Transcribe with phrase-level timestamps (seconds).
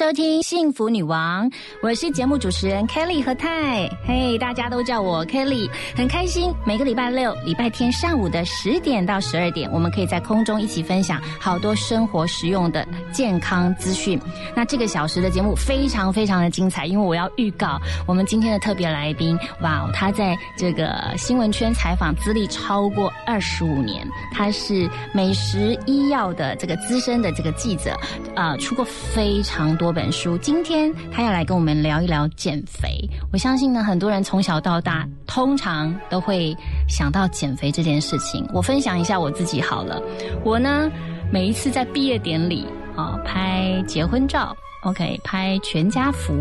[0.00, 1.50] 收听《幸福女王》，
[1.82, 3.86] 我是节目主持人 Kelly 和泰。
[4.08, 6.50] 嘿，大家都叫我 Kelly，很开心。
[6.66, 12.82] 每个礼拜六、礼拜天上午的十点到十二点，我们可以在空中一起分享好多生活实用的
[13.12, 14.20] 健康资讯。
[14.54, 19.38] 那这个小时的节目非常非常的精彩，因为我要预告我们今天的特别来宾。
[19.62, 27.98] 哇，他在这个新闻圈采访资历超过二十五年，他是美食医药的这个资深的这个记者，
[28.36, 29.70] 啊，出过非常。
[29.80, 33.08] 多本书，今天他要来跟我们聊一聊减肥。
[33.32, 36.54] 我相信呢，很多人从小到大，通常都会
[36.86, 38.46] 想到减肥这件事情。
[38.52, 40.02] 我分享一下我自己好了，
[40.44, 40.90] 我呢，
[41.32, 42.66] 每一次在毕业典礼
[43.00, 46.34] 啊，拍结婚照，OK，拍全家福，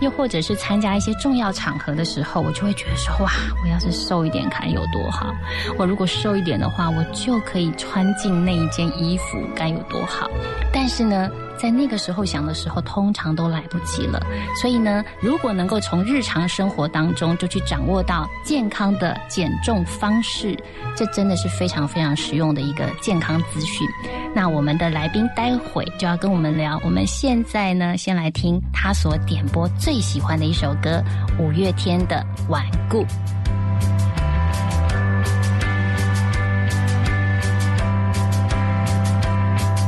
[0.00, 3.30] 又或者是参加一些重要场合的时候，我就会觉得说，哇，
[3.62, 5.34] 我要是瘦一点看有多好。
[5.76, 10.28] 我如果瘦一点的话，我就可以穿进那一件衣服，该有多好。
[10.72, 11.30] 但是呢。
[11.60, 14.24] 在那个时候想的时候，通常都来不及了。
[14.62, 20.56] 所以呢，如果能够从日常生活当中就去掌握到健康的减重方式，
[20.94, 23.84] 这真的是非常非常实用的一个健康资讯。
[24.32, 26.80] 那我们的来宾待会就要跟我们聊。
[26.84, 31.02] 我们现在呢，先来听他所点播最喜欢的一首歌——
[31.40, 33.06] 五月天的《顽固》。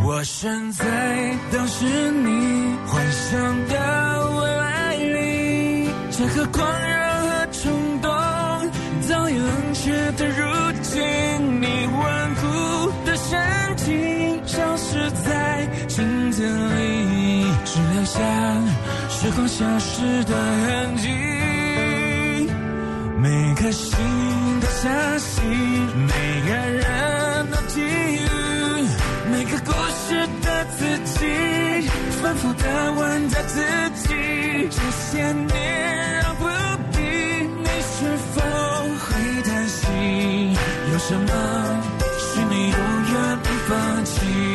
[0.02, 0.86] 我身在
[1.52, 8.10] 当时你幻想的未来里，这个狂热和冲动
[9.02, 13.38] 早已冷却的如今，你顽固的神
[13.76, 18.18] 情消失在镜子里，只留下
[19.22, 21.08] 时光消失的痕迹。
[23.18, 23.94] 每颗心
[24.62, 25.44] 都相信，
[26.06, 26.14] 每
[26.48, 28.18] 个人都给予，
[29.30, 30.26] 每个故事。
[30.42, 31.88] 的自己，
[32.22, 33.60] 反复的问着自
[33.94, 34.08] 己，
[34.70, 36.48] 这些年让不
[36.90, 36.98] 低，
[37.62, 38.40] 你是否
[39.04, 40.56] 会担心？
[40.92, 41.30] 有什么
[42.18, 42.78] 是你永
[43.12, 44.49] 远不放弃？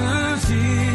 [0.00, 0.89] 自己。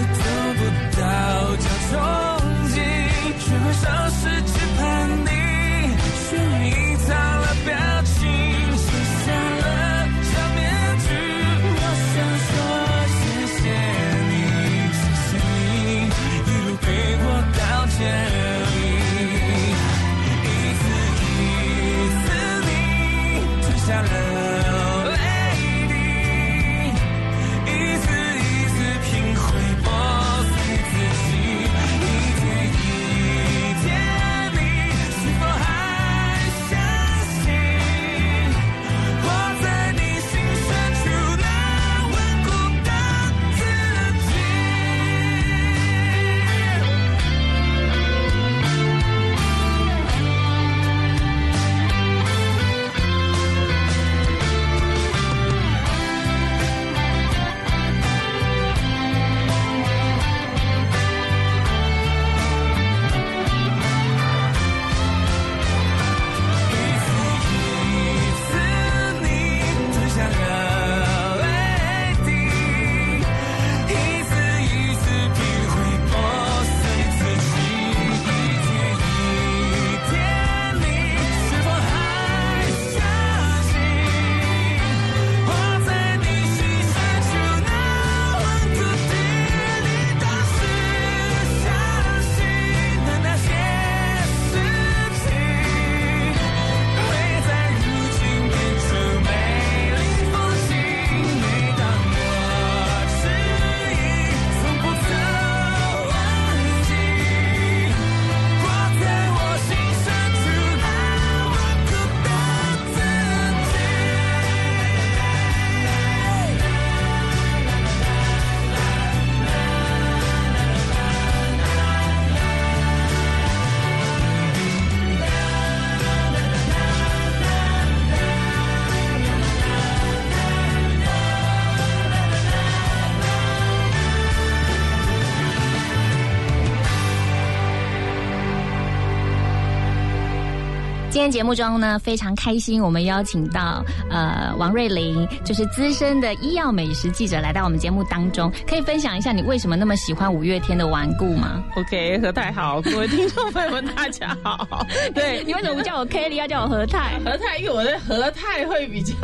[141.25, 154.85] 天节目中呢，非常开心，我们邀请到呃王瑞玲，就是资深的医药美食记者，来到我们节目当中，可以分享一下你为什么那么喜欢五月天的顽固吗？OK，何太好，各位听众朋友们，大家好。
[155.15, 157.19] 对，你为什么不叫我 Kelly，要叫我何太？
[157.25, 159.15] 何太，因为我的何太会比较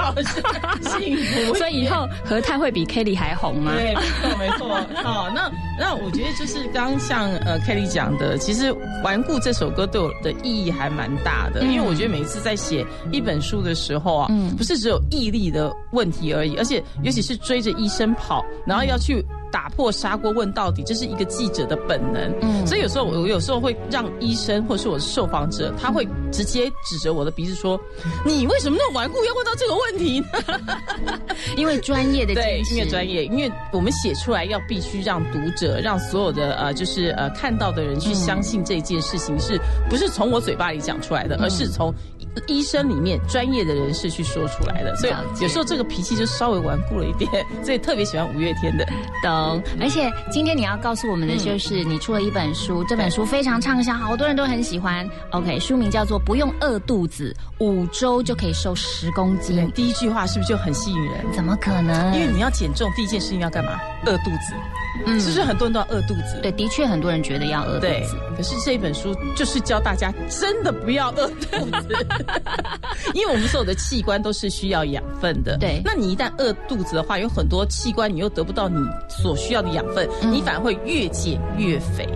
[0.98, 3.74] 幸福，所以以后何太会比 Kelly 还红吗？
[3.76, 3.94] 对，
[4.40, 5.04] 没错没错。
[5.04, 8.72] 哦，那那我觉得就是刚刚像呃 Kelly 讲的，其实
[9.04, 19.26] 《顽固》这首歌对我的意义还蛮大的，因为我觉得每一次在写一本书的时候啊，嗯不是只有毅力的问题而已，而且尤其是追着医生跑，然后要去。
[19.52, 22.34] 打破砂锅问到底，这是一个记者的本能。
[22.42, 22.66] 嗯。
[22.66, 27.80] 所以有时候我我有时候会让医生或是我的受访者，他会直接指着我的鼻子说
[28.26, 30.28] ：“你为什么那么顽固要问到这个问题呢？”
[31.58, 39.60] 因为专业的对，因为专业，因为我们写出来要必须让读者、让所有的呃，就是呃看到的人去相信这件事情，是
[39.90, 41.94] 不是从我嘴巴里讲出来的，而是从
[42.48, 44.96] 医医生里面专业的人士去说出来的。
[44.96, 47.28] 所以有时候这个脾气就稍微顽固了一点，
[47.64, 48.86] 所以特别喜欢五月天的。
[49.24, 55.10] 懂，而且今天你要告诉我们的就是，你出了一本书，这本书非常畅销，好多人都很喜欢。
[55.32, 61.26] OK，书名叫做《不用饿肚子，五周就可以瘦十公斤》，，第一句话是不是就很吸引人？
[61.34, 62.14] 怎么可能？
[62.14, 63.80] 因为你要减重，第一件事情要干嘛？
[64.06, 64.54] 饿肚子，
[65.06, 66.40] 嗯是不是很多人都要饿肚子？
[66.42, 72.06] 对，的确很多人觉得要饿肚子。，可是这本书就是教大家真的不要饿肚子，
[73.14, 75.58] 因为我们所有的器官都是需要养分的。
[75.58, 78.78] 对那你一旦饿肚子的话，有很多器官你又得不到你
[79.10, 82.08] 所需要的养分，嗯你反而会越减越肥。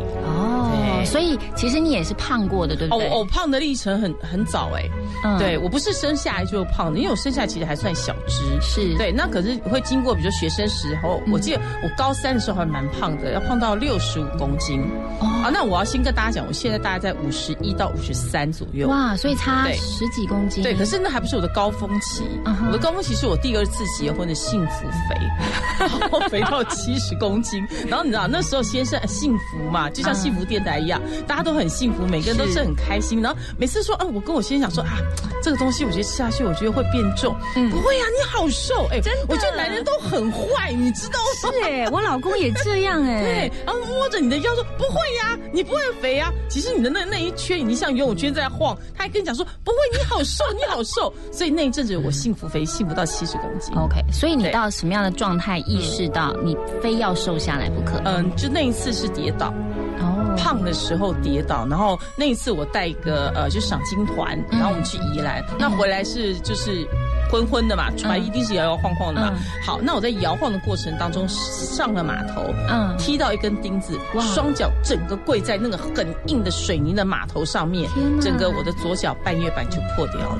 [1.05, 3.09] 所以其实你也是胖过的，对不哦，对？
[3.09, 4.83] 我我胖的历程很很早哎、
[5.23, 8.43] 嗯对我不是生下来就胖的，因为我生下来其实还算小只。
[8.61, 14.81] 是，对，那可是会经过，比如说学生时候，我记得我高三的时候还蛮胖的，要胖到六十五公斤。
[15.19, 18.87] 哦啊，那我要先跟大家讲，我现在大概在五十一到五十三左右。
[18.87, 20.63] 哇，所以差对十几公斤。
[20.63, 22.23] 对，可是那还不是我的高峰期。
[22.45, 25.15] 嗯我的高峰期是我第二次结婚的幸福肥，
[25.99, 27.65] 然后肥到七十公斤。
[27.87, 30.94] 然后你知道那时候先生呃幸福嘛，就像幸福电台一样，
[31.27, 33.21] 大家都很幸福，每个人都是很开心。
[33.21, 34.97] 然后每次说，嗯、我跟我先生讲说啊，
[35.41, 37.35] 这个东西我觉得吃下去，我觉得会变重。
[37.55, 41.51] 嗯不会啊，你好瘦，哎、真的我觉得男人都很坏，你知道吗？
[41.53, 51.13] 是哎，我老公也这样 哎对。，然后摸着你的腰说不会呀、你不会肥呀、其实你的那那一圈已经像游泳圈在晃，他还跟你讲说不会，你好瘦，你好瘦。
[51.31, 53.75] 所以那一阵子我幸福肥，幸福到七十公斤。
[53.75, 58.01] OK，所以你到什么样的状态意识到你非要瘦下来不可？
[58.05, 59.74] 嗯，就那一次是跌倒，哦，
[60.37, 66.87] 胖的时候跌倒，然后那一次我带一个呃，就赏金团，然后我们去宜兰，那回来是就是。
[67.35, 69.33] 昏昏的嘛，船一定是摇摇晃晃的嘛。
[69.33, 77.89] 嗯好，那我在摇晃的过程当中上了码头，嗯踢到一根钉子哇，双脚整个跪在那个很硬的水泥的码头上面
[78.21, 80.39] 整个我的左脚半月板就破掉了。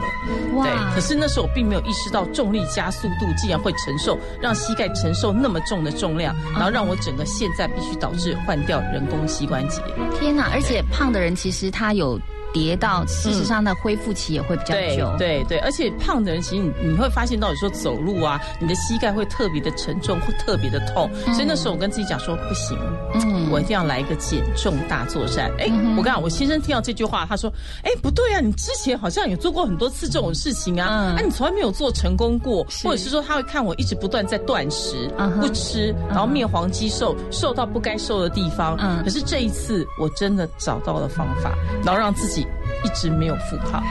[0.53, 9.81] 哇对，可是那时候我并没有意识到重力加速度竟然会承受让膝盖承受那么重的重量，然后让我整个现在必须导致换掉人工膝关节。
[10.17, 10.49] 天哪！
[10.53, 12.17] 而且胖的人其实他有
[12.55, 15.13] 跌到，事实上的恢复期也会比较对久。
[15.17, 21.11] 对对，而且胖的人其实你你会发现到，有时候走路啊，你的膝盖会特别的沉重，会特别的痛。
[21.33, 22.79] 所以那时候我跟自己讲说，不行，
[23.15, 25.51] 嗯我一定要来一个减重大作战。
[25.59, 25.65] 哎、
[25.97, 27.51] 我跟你讲，我先生听到这句话，他说，
[27.83, 38.77] 哎，不对啊，你之前好像有做过很多次这种事情啊，嗯啊，你从来没有做成功过，或者是说他会看我一直不断在断食，嗯不吃，然后面黄肌瘦，瘦到不该瘦的地方。
[38.79, 42.44] 嗯可是这一次我真的找到了方法，然后让自己
[42.85, 43.83] 一直没有复胖。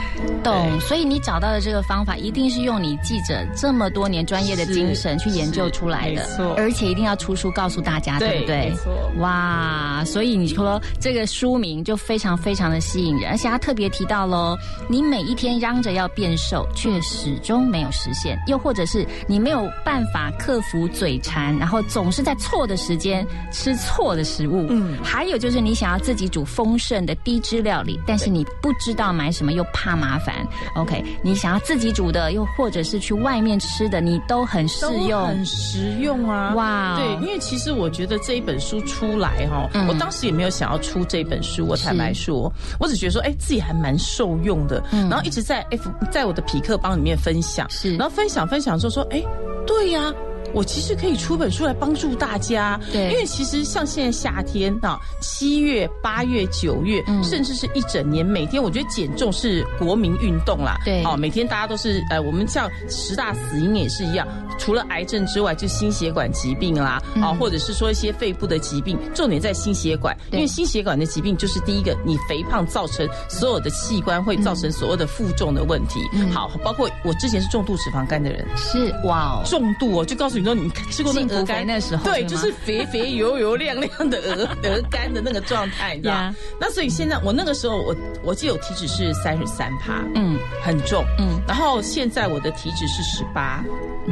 [0.43, 0.79] 懂。
[0.79, 8.75] 所以你找到的这个方法，一定是用你记者这么多年专业的精神去研究出来的没错，而且一定要出书告诉大家，对不对没？
[8.75, 9.11] 错。
[9.17, 14.55] 哇，所以你说这个书名就非常非常的吸引人，而且他特别提到喽，
[14.87, 36.53] 你每一天嚷着要变瘦，却始终没有实现，又或者是你没有办法克服嘴馋，然后总是在错的时间吃错的食物，嗯，还有就是你想要自己煮丰盛的低脂料理，但是你不知道买什么，又怕麻烦，OK，你想要自己煮的，又或者是去外面吃的，你都很适用，很实用啊！
[36.53, 36.97] 哇哦。
[36.99, 39.87] 对，因为其实我觉得这一本书出来哈、嗯。
[39.87, 47.97] 我当时也没有想要出这本书，我坦白说，我只觉得说，哎，自己还蛮受用的，然后一直在 F 在我的匹克帮里面分享，是。
[47.97, 49.23] 然后分享分享说说，哎，
[49.65, 50.13] 对呀、
[50.55, 52.79] 我其实可以出本书来帮助大家。
[52.91, 53.11] 对。
[53.11, 57.23] 因为其实像现在夏天啊，七月、八月、九月，嗯。
[57.23, 60.77] 甚至是一整年，每天我觉得减重是国民运动啦。
[60.85, 61.03] 对。
[61.03, 75.99] 哦，每天大家都是呃，我们像十大死因也是一样，除了癌症之外，就心血管疾病啦，啊、或者是说一些肺部的疾病，重点在心血管，因为心血管的疾病就是第一个，你肥胖造成所有的器官会造成所有的负重的问题。
[76.31, 78.45] 好，包括我之前是重度脂肪肝的人。
[78.55, 86.13] 是哇哦，重度哦，就告诉你说，你吃过鹅肝那时候对，就是肥肥油油亮亮的鹅鹅肝的那个状态，你知道？
[86.13, 86.33] 呀。
[86.59, 90.37] 那所以现在我那个时候，我我记得我体脂是三十三趴，嗯。
[90.63, 93.63] 很重，嗯，然后现在我的体脂是十八，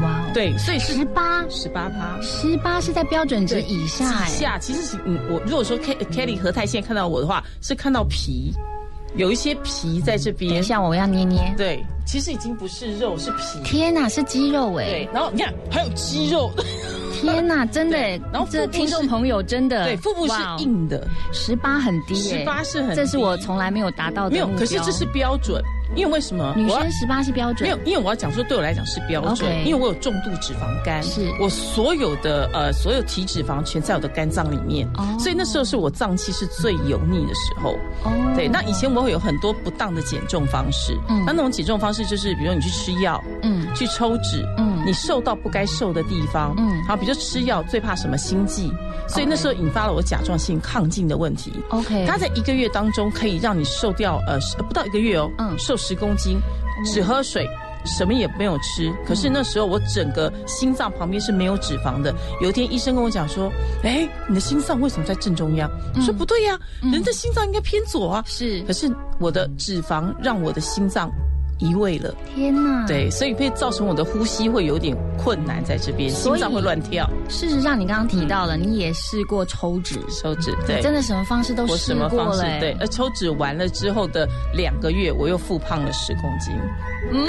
[0.02, 1.44] 哇哦，对，所以是十八？
[1.50, 2.20] 十八趴。
[2.22, 8.54] 十八是在标准值以下下其实是嗯，我如果说 K Kelly 和泰现在看到我的话，是看到皮，
[9.16, 10.52] 有一些皮在这边。
[10.52, 13.60] 等一，下我要捏捏，对，其实已经不是肉，是皮。
[13.64, 14.86] 天哪，是肌肉哎。
[14.86, 16.52] 对，，然后你看还有肌肉，
[17.14, 17.98] 天哪， 真的
[18.32, 25.62] 然后这听众朋友真的对，腹部是硬的，十八很低耶，十八是很低这是我从来没有达到的没有，可是这是标准，
[25.96, 26.54] 因为为什么？
[26.56, 31.32] 女生十八是标准，没有，因为我要讲说，对我来讲是标准因为我有重度脂肪肝，是。
[31.40, 35.18] 我所有的呃所有体脂肪全在我的肝脏里面，哦。
[35.20, 37.78] 所以那时候是我脏器是最油腻的时候。
[38.04, 38.12] 哦。
[38.36, 41.24] 对，那以前我会有很多不当的减重方式，嗯。
[41.26, 43.68] 那那种减重方式就是，比如说你去吃药，嗯。
[43.76, 44.84] 去抽脂，嗯。
[44.86, 46.84] 你瘦到不该瘦的地方，嗯。
[46.88, 48.72] 好，比如说吃药最怕什么心悸，
[49.08, 51.54] 所以那时候引发了我甲状腺亢进的问题。
[51.70, 55.58] OK，它在一个月当中可以让你瘦掉呃不到一个月哦，嗯。
[55.60, 56.40] 瘦十公斤，
[56.86, 57.48] 只喝水。
[57.86, 62.16] 什么也没有吃，可是那时候我整个心脏旁边是没有脂肪的。
[62.40, 63.52] 有一天医生跟我讲说
[63.84, 68.90] ：“哎，你的心脏为什么在正中央？”我说：“不对呀、人的心脏应该偏左啊。”是可是
[69.20, 71.12] 我的脂肪让我的心脏
[71.60, 77.10] 移位了，天哪，对，所以会造成我的呼吸会有点困难在这边，心脏会乱跳。
[77.30, 86.54] 事实上你刚刚提到了，你也试过抽脂，抽脂，对，真的什么方式都我试什么方式过了，哎对，而，抽脂完了之后的两个月，我又复胖了十公斤，
[87.12, 87.28] 嗯，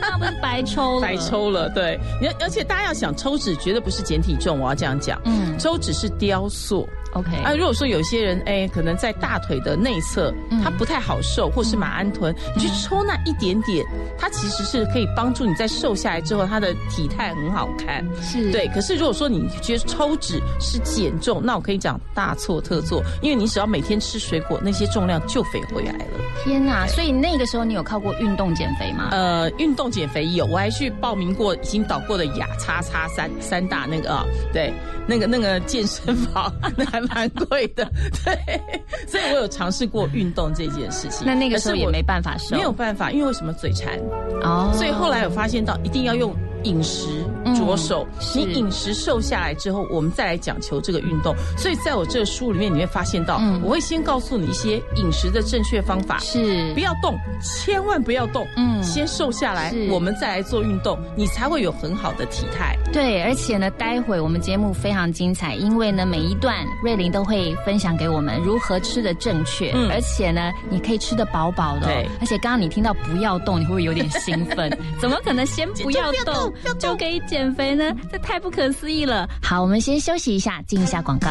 [0.00, 1.68] 那不是白抽了，白抽了。
[1.70, 5.58] 对，你而且大家要想，抽脂绝对不是减体重，我要这样讲，嗯。
[5.58, 6.88] 抽脂是雕塑。
[7.12, 13.84] ，OK，啊，如果说有些人哎，可能在大腿的内侧，嗯他不太好受，或是马鞍臀，你去抽那一点点，
[14.18, 18.04] 它其实是可以帮助你在瘦下来之后，它的体态很好看。
[18.22, 26.04] 是，对，可是如果说你觉得抽脂是减重，那我可以讲大错特错，因为你只要每天吃水果，那些重量就肥回来了。
[26.44, 29.08] 天哪，所以那个时候你有靠过运动减肥吗？
[29.10, 34.72] 呃，运动减肥有，我还去报名过已经倒过的雅叉叉三三大那个啊，对，
[35.06, 37.84] 那个那个健身房， 那还蛮贵的，
[38.24, 38.60] 对，
[39.06, 41.26] 所以我有尝试过运动这件事情。
[41.26, 43.98] 那那个时候也没办法瘦，没有办法，因为为什么嘴馋？
[44.42, 46.34] 哦，所以后来有发现到一定要用
[46.68, 47.08] 饮食
[47.56, 48.06] 着手。
[48.10, 51.34] 嗯你饮食瘦下来之后，我们再来讲求这个运动。
[51.56, 56.18] 所以在我这个书里面，你会发现到，嗯我会先告诉你一些饮食的正确方法。
[56.18, 58.46] 是不要动，千万不要动。
[58.56, 62.76] 嗯先瘦下来，我们再来做运动，你才会有很好的体态。
[62.92, 72.08] 对，而且呢，待会我们节目非常精彩，因为呢，每一段瑞玲都会分享给我们如何吃的正确，嗯而且呢，你可以吃的饱饱的、哦对。
[72.20, 74.70] 而且刚刚你听到不要动，你会不会有点兴奋？
[75.00, 77.92] 怎么可能先不要动就可以减肥呢？
[78.10, 79.28] 这太不可思议了。
[79.42, 81.28] 好，我们先休息一下，进一下广告。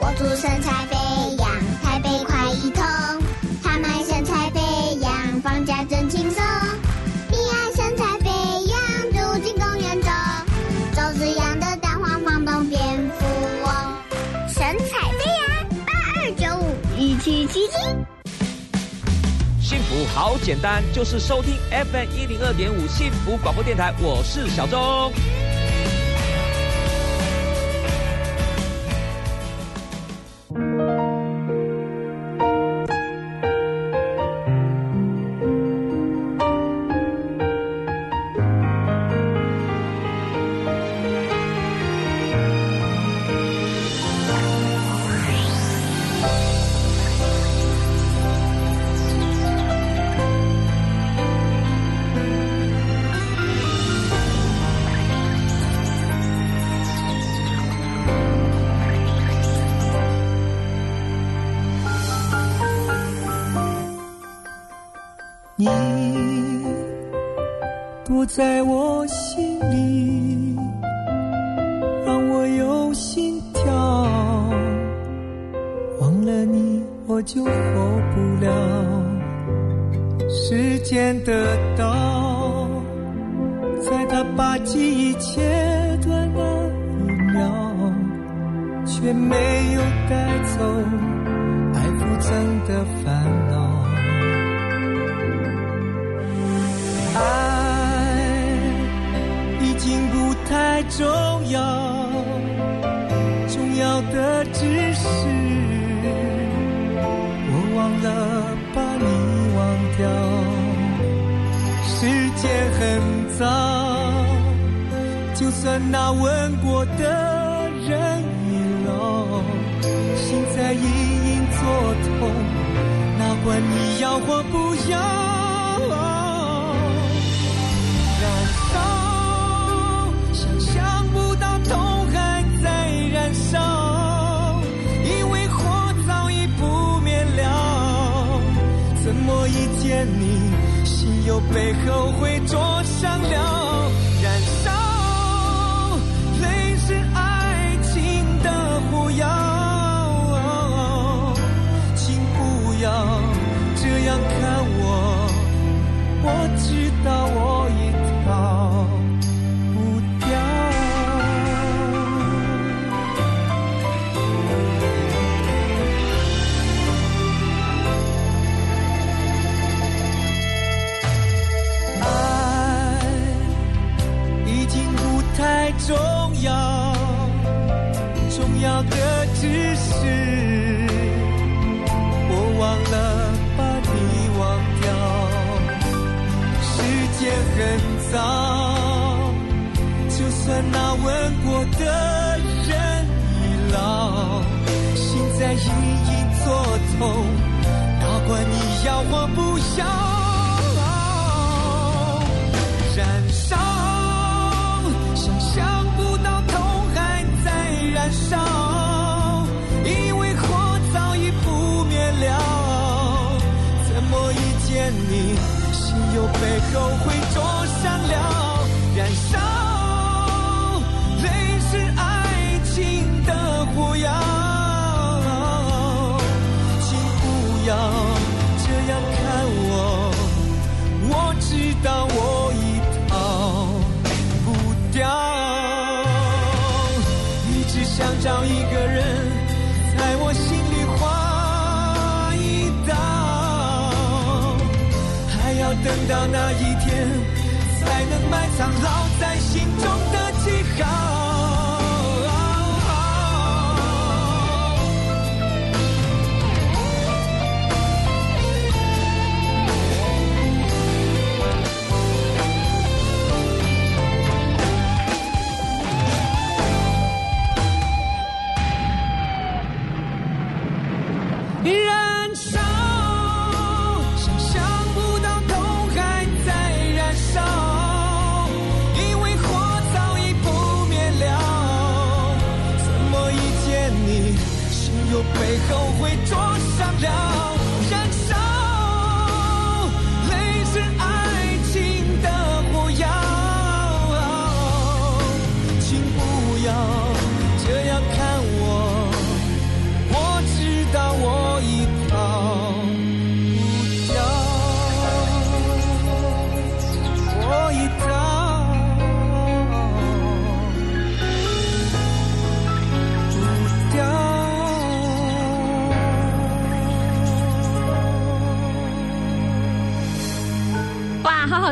[0.00, 1.48] 我祝身材飞扬，
[1.82, 2.82] 台北快一通。
[3.62, 4.60] 他们身材飞
[5.00, 5.71] 扬，放假
[20.14, 23.92] 好简单，就是收听 FM 一零二点五幸福广播电台。
[24.00, 25.12] 我是小钟。
[68.24, 68.81] 在我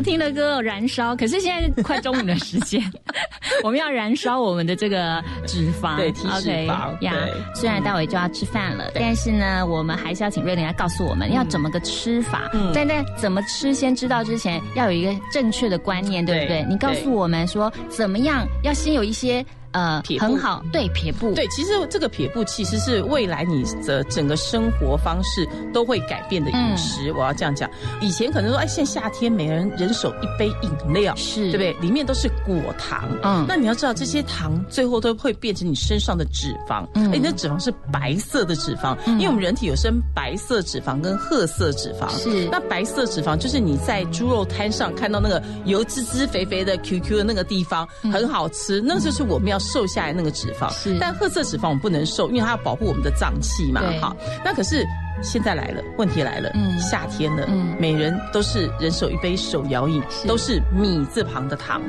[0.01, 1.15] 听的歌哦，燃烧。
[1.15, 2.83] 可是现在快中午的时间，
[3.63, 7.33] 我们要燃烧我们的这个脂肪，对体脂肪呀对。
[7.55, 12.51] 虽然待会就要吃饭了，但是呢，我们还是要请瑞玲来告诉我们要怎么个吃法。
[12.53, 16.63] 嗯但在怎么吃，先知道之前要有一个正确的观念，对不对？
[16.63, 27.13] 对你告诉我们说怎么样，要先有一些呃撇很好对撇步，对，其实这个撇步其实是未来你的整个生活方式都会改变的饮食。
[27.13, 31.51] 我要这样讲，以前可能说，哎，现在夏天每人人手一杯饮料，是。
[31.51, 31.73] 对不对？
[31.81, 33.45] 里面都是果糖，嗯。
[33.49, 37.11] 那你要知道这些糖最后都会变成你身上的脂肪，嗯。
[37.13, 39.15] 哎，那脂肪是白色的脂肪，嗯。
[39.15, 42.49] 因为我们人体有分白色脂肪跟褐色脂肪，是。
[42.51, 50.69] 那白色脂肪就是你在猪肉摊上看到那个油滋滋肥肥的 QQ 的那个地方，很好吃，那就是我们要瘦下来那个脂肪。
[50.73, 54.01] 是但褐色脂肪我们不能瘦，因为它要保护我们的脏器嘛对。
[54.01, 54.85] 好，那可是
[55.23, 61.81] 现在来了，问题来了，嗯夏天了，嗯每人都是人手一杯手摇饮，都是米字旁的糖，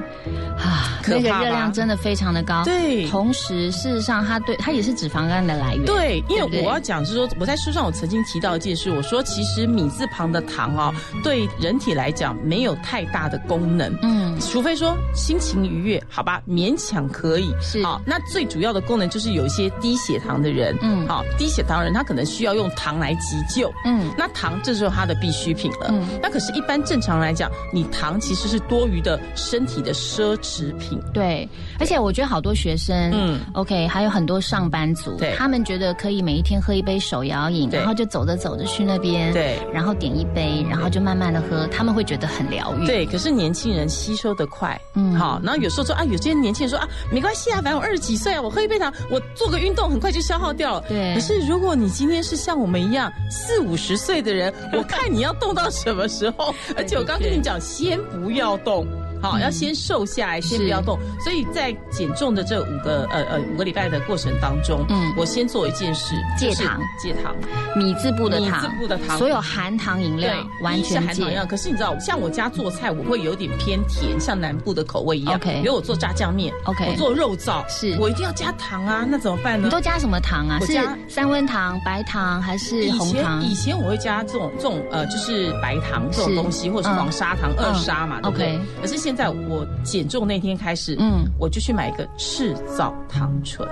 [0.57, 2.63] 啊，那个可怕吧热量真的非常的高。
[2.63, 5.85] 对同时事实上它对它也是脂肪肝的来源。
[5.85, 13.97] 对，因为我要讲是说，我在书上我曾经提到一件事，我说其实米字旁的糖哦，对人体来讲没有太大的功能。
[14.01, 17.53] 嗯，除非说心情愉悦，好吧，勉强可以。
[17.61, 24.11] 是好，那最主要的功能就是有一些低血糖的人，嗯好，低血糖人他可能需要用糖来急救，嗯。
[24.17, 25.87] 那糖这时候它的必需品了。
[25.89, 26.05] 嗯。
[26.21, 30.99] 那可是，一般正常来讲，你糖其实是多余的身体的奢侈品。
[31.13, 31.47] 对，
[31.79, 33.31] 而且我觉得好多学生，嗯。
[33.31, 35.33] 嗯，OK，还有很多上班族，对。
[35.37, 39.57] 他们觉得可以每一天喝一杯手摇饮，然后就走着走着去那边，对。
[39.73, 50.83] 然后点一杯，然后就慢慢的喝，他们会觉得很疗愈。，对，可是年轻人吸收的快，嗯嗯，好，然后有时候说啊，有些年轻人说啊，没关系啊，反正我二十几岁啊，我喝一杯糖，我做个运动，很快就消耗掉了。
[50.89, 51.13] 对。
[51.13, 56.53] 可是如果你今天是像我们一样四五十岁的人，我看你要动到什么时候？
[56.75, 58.85] 而且我刚跟你讲，先不要动。
[59.21, 60.97] 好，要先瘦下来，先不要动。
[61.23, 67.35] 所以在减重的这五个呃呃五个礼拜的过程当中，嗯嗯，我先做一件事，戒糖，戒糖。
[67.75, 71.45] 米字部的糖米糖，字部的糖所有含糖饮料完全戒含糖饮料。。
[71.45, 75.35] 可是你知道，像我家做菜，我会有点偏甜，像南部的口味一样。
[75.35, 79.65] OK 比如我做炸酱面 OK 我做肉燥，是我一定要加糖啊，那怎么办呢？
[79.65, 80.59] 你都加什么糖啊？
[80.61, 83.41] 是我加三温糖、白糖还是红糖？
[83.43, 88.59] 以前我会加这种这种呃，就是白糖这种东西，或者嗯是黄砂糖、二砂嘛，OK？
[88.81, 91.11] 可是现在我减重那天开始，嗯。
[91.11, 93.67] 嗯，我就去买一个赤藻糖醇，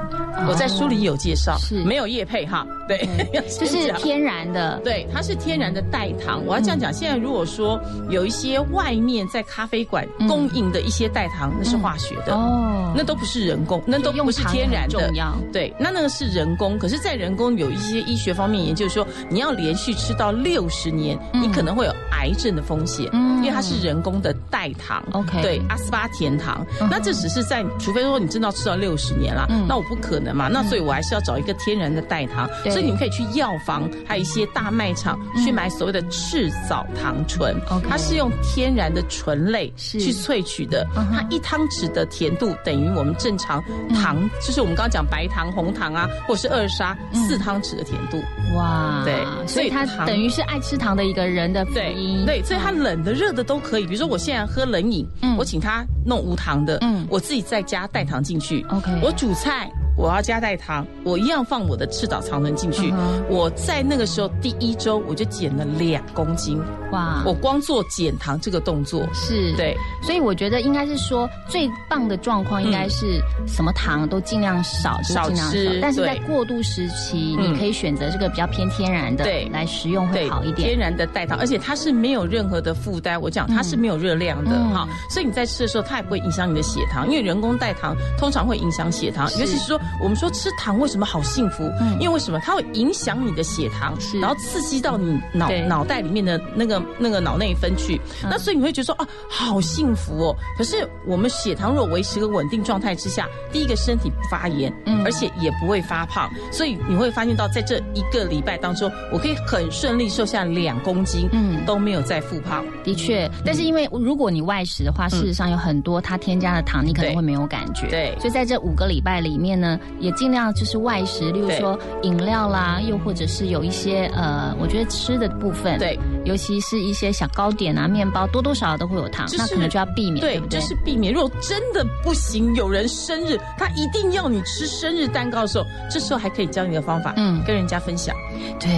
[0.47, 1.83] 我在书里有介绍，是。
[1.85, 6.45] 没有叶配哈，对， 要就是天然的，对，它是天然的代糖。
[6.45, 12.35] 我要这样讲，现在如果说有一些外面在咖啡馆供应的一些代糖，那是化学的。
[12.35, 15.09] 哦，那都不是人工，那都不是天然的。
[15.53, 16.77] 对，那那个是人工。
[16.77, 21.41] 可是，在人工有一些医学方面研究说，你要连续吃到六十年，嗯。
[21.41, 23.37] 你可能会有癌症的风险，嗯。
[23.37, 25.01] 因为它是人工的代糖。
[25.29, 26.65] OK 对，阿斯巴甜糖。
[26.89, 30.47] 那这只是在，除非说你真的要吃到六十年啦，嗯那我不可能嘛。
[30.47, 32.49] 那所以我还是要找一个天然的代糖。
[32.63, 37.55] 对所以你们可以去药房，还有一些大卖场去买所谓的赤藻糖醇。
[37.87, 43.63] 它是用天然的醇类去萃取的它一汤匙的甜度等于我们正常
[43.93, 48.21] 糖，就是我们刚刚讲白糖、红糖啊，或者是二砂四汤匙的甜度。
[48.55, 52.25] 哇，对所以它等于是爱吃糖的一个人的福对音。
[52.25, 53.85] 对，所以它冷的、热的都可以。
[53.85, 58.65] 比如说我现在喝冷饮，嗯我请他弄无糖的，嗯我自己在家代糖进去。
[58.69, 59.71] OK 我煮菜。
[59.99, 62.93] 我要加代糖，我一样放我的赤藻糖醇进去。
[63.27, 66.57] 我在那个时候第一周我就减了两公斤，
[66.93, 69.51] 哇，我光做减糖这个动作，是。
[69.57, 79.49] 对，所以我觉得应该是说最棒的状况应该是什么糖都尽量少，少尽量吃但是在过渡时期，嗯你可以选择这个比较偏天然的对。
[79.49, 80.69] 来食用会，好一点。
[80.69, 80.79] 天。
[80.79, 83.19] 然的代糖，而且它是没有任何的负担。
[83.19, 84.51] 我讲它是没有热量的。
[84.53, 84.69] 嗯。
[84.69, 89.29] 哈、所以你在吃的时候，它也不会影响你的血糖，因为人工代糖通常会影响血糖。
[89.31, 91.63] 尤其是说，我们说吃糖为什么好幸福？
[91.79, 91.93] 嗯。
[91.99, 92.39] 因为为什么？
[92.39, 98.29] 它会影响你的血糖是，然后刺激到你脑脑袋里面的那个那个脑内分去，嗯。
[98.29, 100.35] 那所以你会觉得说啊，好幸福哦。
[100.57, 105.03] 可是我们血糖若维持个稳定状态之下，第一个身体不发炎，嗯。
[105.03, 111.39] 而且也不会发胖，所以你会发现到在这一个礼拜当中，我可以很顺利瘦下两公斤，嗯。
[111.39, 112.65] 嗯，都没有再复胖。
[112.83, 117.87] 的确，但是因为如果你外食的话，事实上有很多它添加的糖，你可能会没有感觉。
[117.87, 118.13] 对。
[118.19, 130.59] 所以在这五个礼拜里面呢，也尽量就是外食，例如说饮料啦，又或者是有一些呃，我觉得吃的部分，对，尤其是一些小糕点啊、面包，多多少少都会有糖，就是那可能就要避免，对对不，对？
[130.59, 131.13] 就是避免。
[131.13, 138.15] 如果真的不行，有人生日，他一定要你吃生日蛋糕的时候，这时候还可以教你的方法，嗯嗯，跟人家分享，
[138.59, 138.69] 对，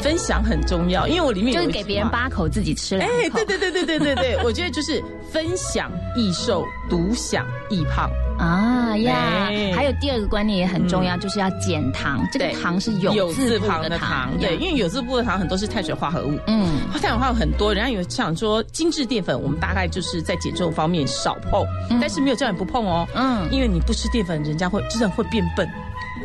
[0.00, 3.38] 分享很重要，因为我里面就是给别人八口，自己吃两口。
[3.38, 8.10] 哎，对对对对对对对，我觉得就是分享易瘦，独享易胖。
[8.40, 9.72] 啊呀，哎。
[9.74, 12.26] 还有第二个观念也很重要，就是要减糖。
[12.32, 21.64] 这个糖是有有字旁的糖，对，因为有字部的糖很多是碳水化合物，嗯，碳水化合物很多，人家有想说精致淀粉，我们大概就是在减重方面少碰，
[22.00, 23.48] 但是没有叫你不碰哦，嗯。
[23.50, 25.68] 因为你不吃淀粉，人家会真的会变笨。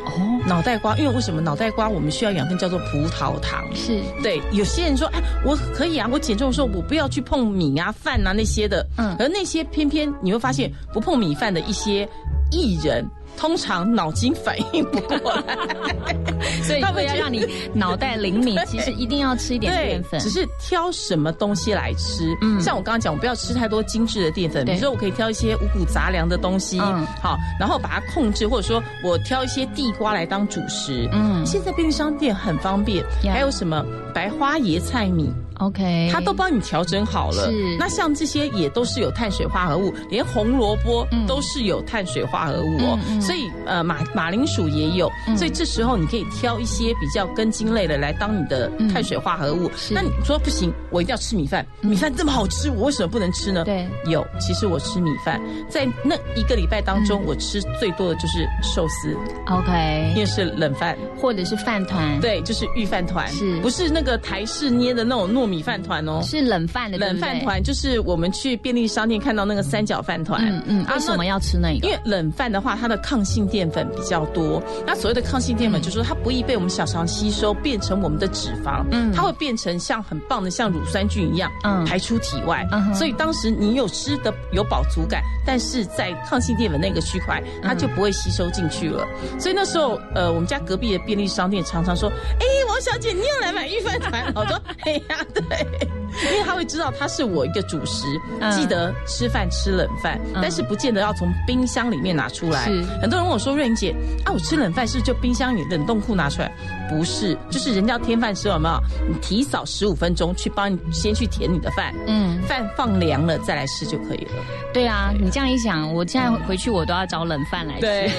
[0.05, 3.65] 哦，脑袋瓜，因为为什么脑袋瓜我们需要养分叫做葡萄糖？
[3.73, 12.07] 是对，有些人说，哎，我可以啊，我减重的时候我不要去碰米啊、饭啊那些的，嗯嗯，而那些偏偏你会发现不碰米饭的一些
[12.51, 13.05] 艺人。
[13.37, 15.17] 通常脑筋反应 不过。
[15.17, 16.15] 来，
[16.63, 20.19] 所以 他们就为了让你脑袋灵敏，其实一定要吃一点淀，粉。
[20.19, 22.35] 只是挑什么东西来吃。
[22.41, 22.59] 嗯。
[22.61, 27.05] 像我刚刚讲，我不要吃太多精致的淀粉，比如说我可以挑一些五谷杂粮的东西，嗯。
[27.21, 31.07] 好，然后把它控制，或者说我挑一些地瓜来当主食。
[31.11, 31.45] 嗯。
[31.45, 33.85] 现在便利商店很方便，还有什么？
[34.13, 37.49] 白花椰菜米，OK，它都帮你调整好了。
[37.49, 37.77] 是。
[37.77, 41.25] 那像这些也都是有碳水化合物，连红萝卜嗯。
[41.25, 42.99] 都是有碳水化合物哦。
[43.21, 45.37] 所以呃马马铃薯也有，嗯。
[45.37, 49.67] 所以这时候你可以挑一些比较根茎类的来当你的碳水化合物。
[49.67, 49.91] 嗯。
[49.91, 53.63] 那你说不行，我一定要吃米饭，米饭这么好吃，我为什么不能吃呢？
[53.63, 57.25] 对，有，其实我吃米饭，在那一个礼拜当中，嗯。
[57.27, 59.15] 我吃最多的就是寿司
[59.47, 60.97] ，OK，为是冷饭。
[61.17, 63.59] 或者是饭团，，对，就是御饭团，是。
[63.61, 66.21] 不是那个台式捏的那种糯米饭团哦？
[66.23, 67.39] 是冷饭的，冷饭。
[67.41, 71.88] 团就是我们去便利商店看到那个三角饭团，嗯嗯，啊为什么要吃那个？
[71.88, 74.62] 因为冷饭的话，它的抗性淀粉比较多。
[74.86, 82.67] 那所谓的抗性淀粉，就是说它不易被我们小肠吸收，变成我们的脂肪，嗯它会变成像很棒的像乳酸菌一样，嗯排出体外。
[82.71, 89.05] 嗯所以当时你有吃的有饱足感，但是在抗性淀粉那个区块，它就不会吸收进去了。
[89.39, 95.17] 所以那时候，呃，我们家隔壁的便利商店常常说：“哎，王小姐，你又来买玉饭团？” 我说：“哎呀，
[95.49, 95.89] 对。”
[96.31, 98.05] 因为他会知道他是我一个主食，
[98.39, 102.69] 嗯记得吃饭吃冷饭，嗯但是不见得要从冰箱里面拿出来。
[103.01, 103.93] 很多人问我说：“瑞英姐，
[104.23, 106.49] 啊，我吃冷饭是不是就冰箱里冷冻库拿出来？”
[106.89, 108.79] 不是，就是人家要添饭吃有没有？
[109.07, 114.31] 你提早十五分钟去帮你先去填你的饭，嗯，饭放凉了再来吃就可以了。
[114.73, 117.81] 对啊，你这样一想，我现在回去我都要找冷饭来吃。
[117.81, 118.11] 对，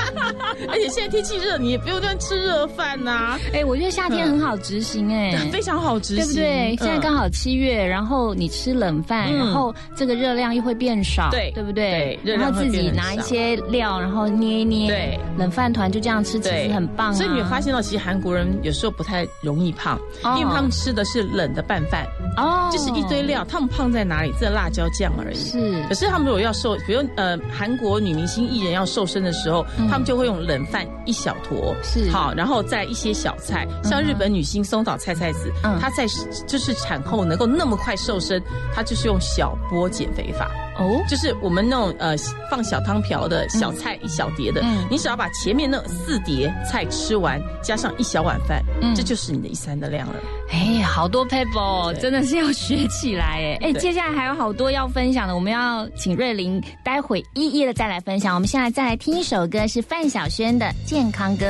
[0.68, 5.36] 而且现在天气热，你也不用乱吃热饭呐、哎，我觉得夏天很好执行哎。
[5.52, 6.74] 非常好执行，对不对？
[6.74, 12.18] 嗯现在刚好七月，然后你吃冷饭，嗯然后这个热量又会变少，对对不对？
[12.24, 17.12] 对然后自己拿一些料，然后捏一捏，对，冷饭团就这样吃，其实很棒啊。
[17.12, 22.04] 所以你会发现到，其实韩国人有时候不太容易胖，哦因为他们吃的是冷的拌饭，
[22.36, 23.46] 哦，就是一堆料。
[23.48, 24.34] 他们胖在哪里？
[24.40, 25.36] 这辣椒酱而已。
[25.36, 36.06] 是可是他们如果要瘦，比如呃韩国女明星艺人要瘦身的时候，嗯他们就会用冷饭一小坨，是好，然后再一些小菜，像日本女星松岛菜菜子，嗯她在
[36.48, 38.42] 就是产后能够那么快瘦身，
[38.74, 40.50] 她就是用小波减肥法。
[40.78, 42.14] 哦，就是我们那种呃
[42.50, 50.14] 放小汤瓢的小菜一小碟的，嗯你只要把前面那四碟菜吃完，加上一小碗饭，嗯这就是你的一餐的量了。
[50.50, 58.34] 哎，好多 paper 对真的是要学起来哎哎，接下来还有好多要分享的，我们要请瑞玲待会一一的再来分享。
[58.34, 61.46] 我们现在再来听一首歌，是范晓萱的《健康歌》。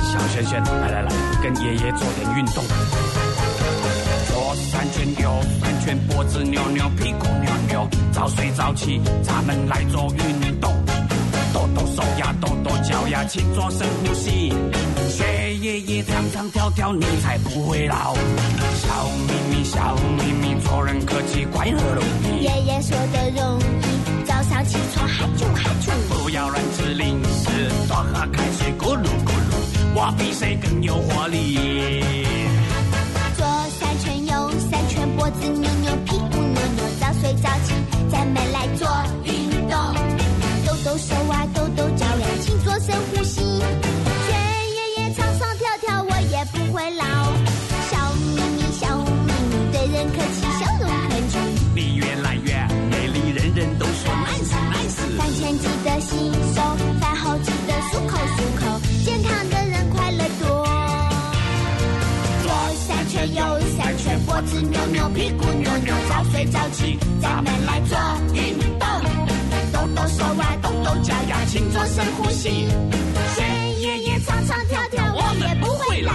[0.00, 1.10] 小萱萱，来来来，
[1.42, 2.62] 跟爷爷做点运动。
[5.14, 10.72] 左三圈，圈，脖子扭扭，屁股扭扭，早睡早起，咱们来做运动。
[11.52, 14.52] 抖抖手呀，抖抖脚呀，请做深呼吸。
[15.08, 18.14] 学爷爷唱唱跳跳，你才不会老。
[18.74, 22.42] 小咪咪，小咪咪，做人客气，快乐容易。
[22.42, 25.90] 爷爷说的容易，早上起床喊啾喊啾。
[26.22, 29.54] 不要乱吃零食，多喝开水，咕噜咕噜。
[29.94, 32.37] 我比谁更有活力。
[35.30, 37.74] 子扭扭，屁股扭扭，早睡早起，
[38.10, 38.88] 咱们来做
[64.38, 67.98] 脖子扭扭，屁股扭扭，早睡早起，咱们来做
[68.32, 68.88] 运动。
[69.72, 72.68] 动动手啊，动动脚呀，请做深呼吸。
[73.34, 73.42] 学
[73.80, 76.12] 爷爷唱唱跳跳，我也不会老。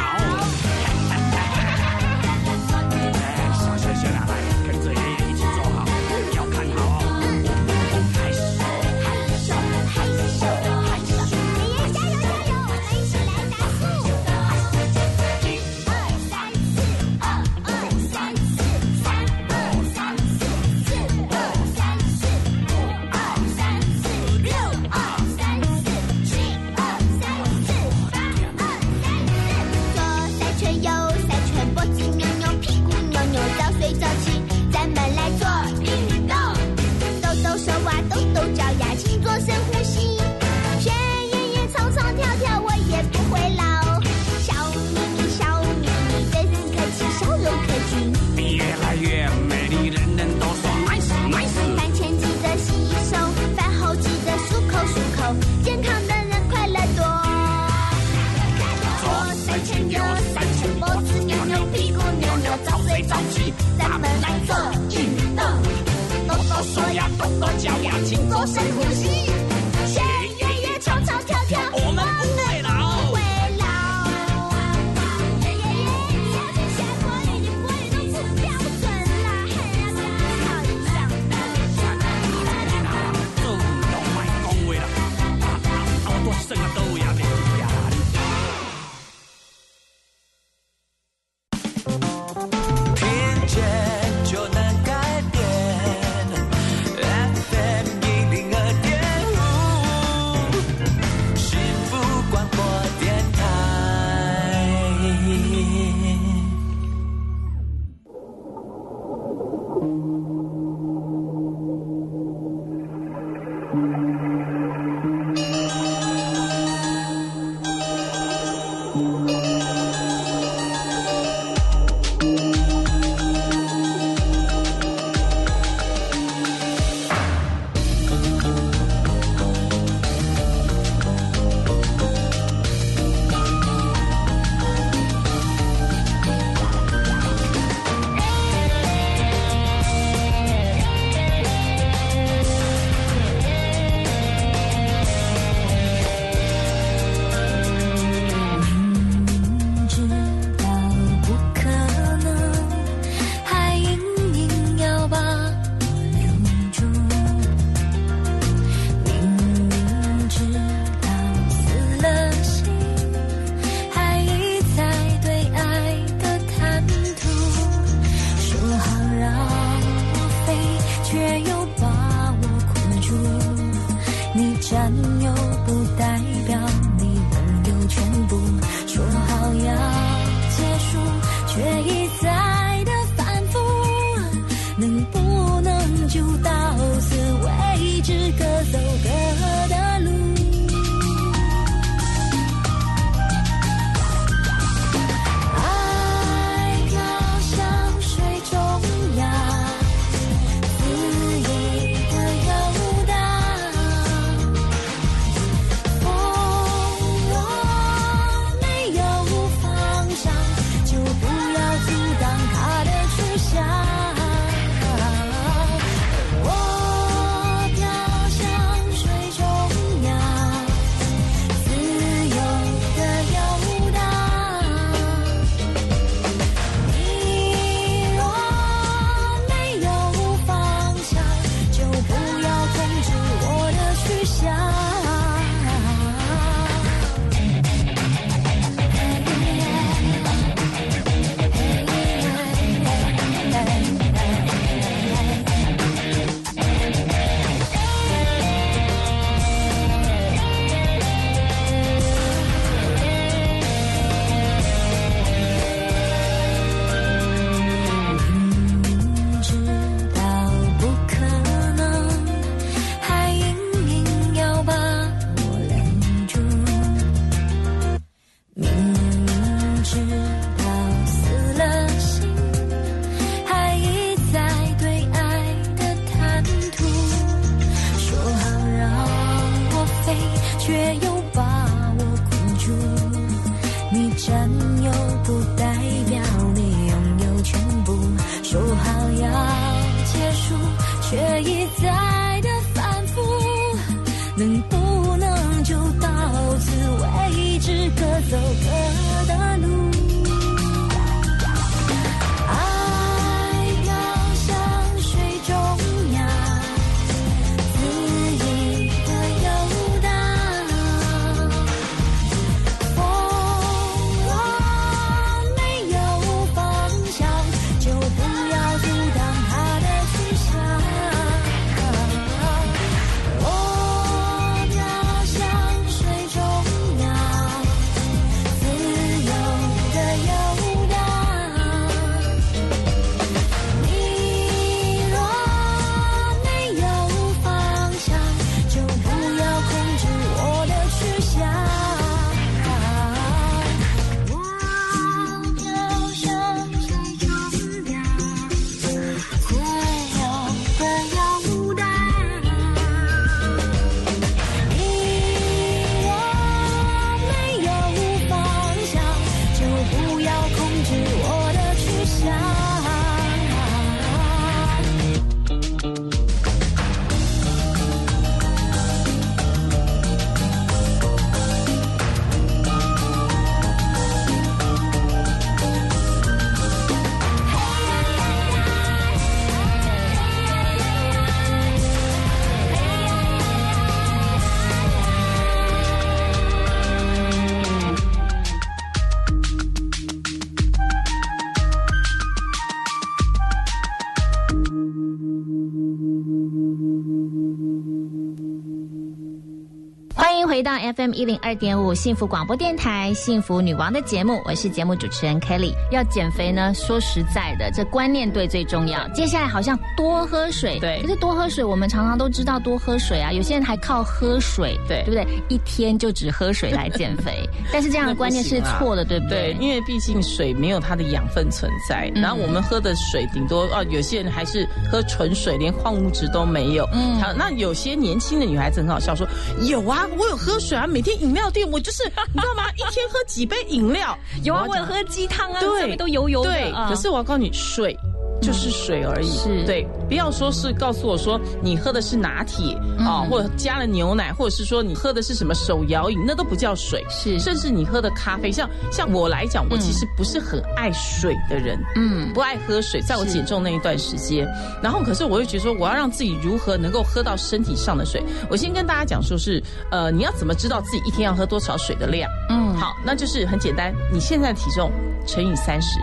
[400.54, 405.74] 回到 FM 一零二点五幸福广播电台幸福女王的节目，我是节目主持人 Kelly。
[405.90, 409.08] 要减肥呢，说实在的，这观念对最重要。
[409.16, 415.28] 接下来好像多喝水，对可是多喝水，我们常常都知道多喝水啊，有些人还靠喝水，对对不对？
[415.50, 426.88] 一天就只喝水来减肥， 但是这样的观念是错的，对不对，因为毕竟水没有它的养分存在，嗯然后我们喝的水顶多哦，有些人还是喝纯水，连矿物质都没有。
[426.94, 429.28] 嗯好，那有些年轻的女孩子很好笑，说
[429.64, 432.70] 有啊，我有喝水啊，每天饮料店我就是你知道吗？
[432.76, 436.52] 一天喝几杯饮料， 有啊，我有喝鸡汤啊，对上面都油油的。
[436.90, 437.98] 可是我要告诉你，水。
[438.44, 447.04] 就是水而已，是对，不要说是告诉我说你喝的是拿铁啊、或者加了牛奶，或者是说你喝的是什么手摇饮，那都不叫水。
[447.10, 454.48] 是甚至你喝的咖啡，像像我来讲，我其实不是很爱水的人，嗯不爱喝水，在我减重那一段时间，
[454.82, 458.24] 然后可是我又觉得说，我要让自己如何能够喝到身体上的水。
[458.50, 462.30] 我先跟大家讲说是，呃，你要怎么知道自己一天要喝多少水的量？
[462.50, 464.92] 嗯，好，那就是很简单，你现在的体重
[465.26, 466.00] 乘以三十。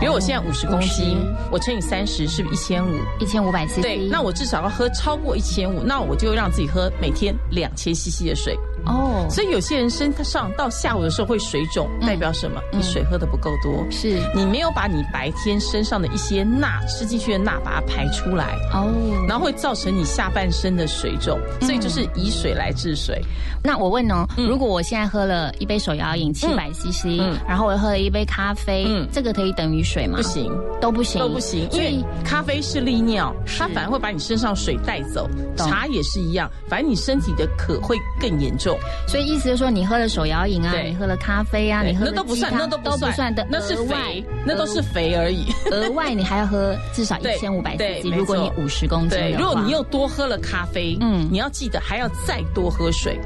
[0.00, 1.18] 比如我现在五十公斤，
[1.50, 2.94] 我乘以三十是不是一千五？
[3.18, 8.56] 一千五百 CC，对，那我至少要喝超过一千五，那我就让自己喝每天两千 CC 的水。
[8.86, 12.60] 哦，所以有些人身上到下午的时候会水肿，代表什么？
[12.72, 18.86] 你水喝的不够多，是你没有把你白天身上的一些钠吃进去的钠把它排出来，哦。
[19.28, 21.38] 然后会造成你下半身的水肿。
[21.60, 23.20] 所以就是以水来治水。
[23.62, 30.16] 那我问哦，如果我现在喝了一杯手摇饮七百 CC，嗯然后我喝了一杯咖啡，嗯这个可以等于水吗？
[30.16, 35.28] 不，行，都不行，都不行，因为咖啡是利尿，它反而会把你身上水带走。
[35.56, 38.78] 茶也是一样，反正你身体的渴会更严重。
[39.06, 45.46] 所以意思就是说，你喝了手摇饮啊，你喝了咖啡啊，你喝了那都不算，那都都不算的，那是肥，那都是肥而已。
[45.72, 51.08] 额外你还要喝至少 对一千五百对 CC，如果你错五十公斤，如果你又多喝了咖啡，嗯。
[51.08, 53.24] 嗯，你要记得还要再多喝水，哦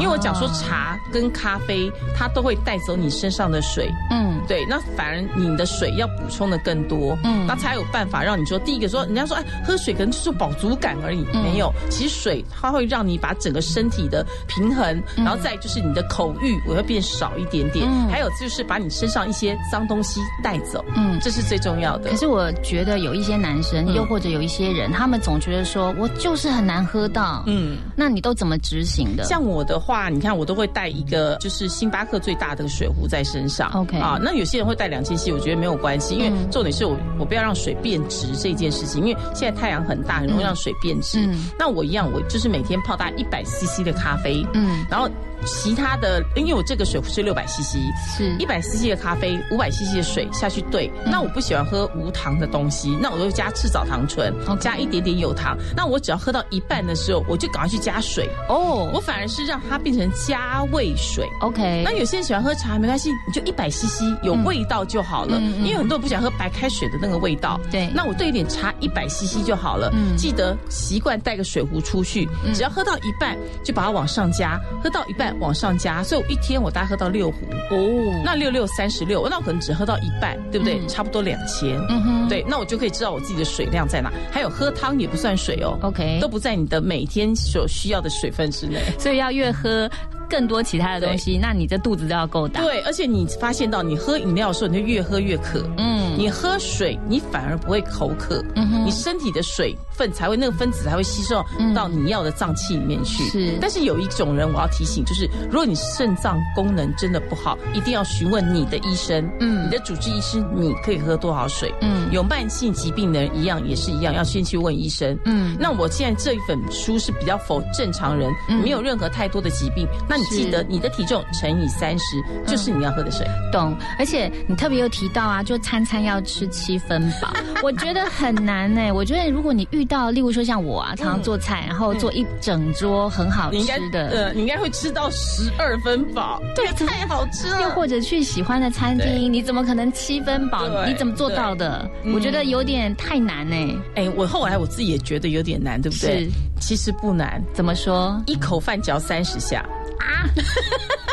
[0.00, 3.90] 因为我讲说茶跟咖啡它都会带走你身上的水。
[4.10, 21.18] 嗯对，那反而你的水要补充的更多，嗯嗯，那才有办法让你说，第一个说，人家说，哎，喝水可能就是饱足感而已，嗯没有，其实水它会让你把整个身体的平衡，然后再就是你的口欲我会变少一点点，嗯还有就是把你身上一些脏东西带走，嗯。
[21.20, 22.16] 这是最重要的可。
[22.16, 29.24] 是我觉得有一些男生，嗯又或者有一些人，他们总觉得说我就是很难喝到，嗯，那你都怎么执行的？
[29.24, 33.70] 像我的话，你看我都会带一个就是星巴克最大的水壶在身上。
[33.72, 41.20] OK 啊，那有些人会带两千 CC，我觉得没有关系，因为嗯重点是我我不要让水变质这件事情，因为现在太阳很大，很容易让水变质。
[41.26, 45.08] 嗯那我一样，我就是每天泡大概一百 CC 的咖啡，嗯，然后
[45.46, 47.76] 其他的，因为我这个水壶是六百 CC，
[48.16, 50.90] 是一百 CC 的咖啡，五百 CC 的水下去兑。
[51.04, 55.56] 那我不喜欢喝无糖的东西，那我就加赤藻糖醇加一点点有糖。
[55.76, 58.28] 那我只要喝到一半的时候，我就赶快去加水。
[58.48, 61.26] 哦我反而是让它变成加味水。
[61.40, 65.38] ，OK，那有些人喜欢喝茶，没关系，你就一百 CC 有味道就好了。
[65.40, 67.60] 因为很多人不喜欢喝白开水的那个味道。
[67.70, 69.90] 对那我兑一点茶，一百 CC 就好了。
[69.94, 77.38] 嗯记得习惯带个水壶出去，只要喝到一半就把它往上加，喝到一半往上加，所以我一天我大概喝到六壶。
[77.70, 80.78] 哦，那六六三十六，那我可能只喝到一半，对不对？
[80.78, 81.76] 嗯差不多两千。
[81.88, 84.12] 嗯哼，对，那我就可以知道我自己的水量在哪。
[84.30, 88.80] 还有喝汤也不算水哦 OK 都不在你的每天所需要的水分之内。
[88.98, 89.90] 所以要越喝
[90.28, 95.68] 更多其他的东西，那你这肚子都要够大。，对，而且你发现到你喝饮料的时候，你就越喝越渴。
[95.78, 101.44] 嗯，你喝水，你反而不会口渴，嗯哼你身体的水分才会那个分子才会吸收
[101.74, 103.24] 到你要的脏器里面去。
[103.24, 111.72] 是但是有一种人我要提醒，就是如果你肾脏功能真的不好，一定要询问你的医生，嗯你的主治医师，你可以喝多少水？
[111.82, 115.18] 嗯有慢性疾病的人一样也是一样，要先去问医生。
[115.24, 119.86] 嗯那我现在这一本书是比较否正常人，嗯没有任何太多的疾病。
[120.08, 123.26] 那你记得你的体重乘以三十，就是你要喝的水。
[123.52, 123.76] 懂。
[123.98, 127.32] 而且你特别有提到啊，就餐餐要吃七分饱，
[127.62, 134.08] 我觉得很难呢、我觉得如果你遇到，例如说像我啊，常常做菜，然后做一整桌很好吃的。
[134.08, 137.60] 呃，你应该会吃到十二分饱，对太好吃了。
[137.62, 140.62] 又或者去喜欢的餐厅，你怎么可能七分饱？
[140.86, 141.88] 你怎么做到的？
[142.14, 146.30] 我觉得有点太难呢、哎，我后来我自己也觉得有点难，对不对是？
[146.60, 148.20] 其实不难，怎么说？
[148.26, 149.64] 一口饭嚼三十下，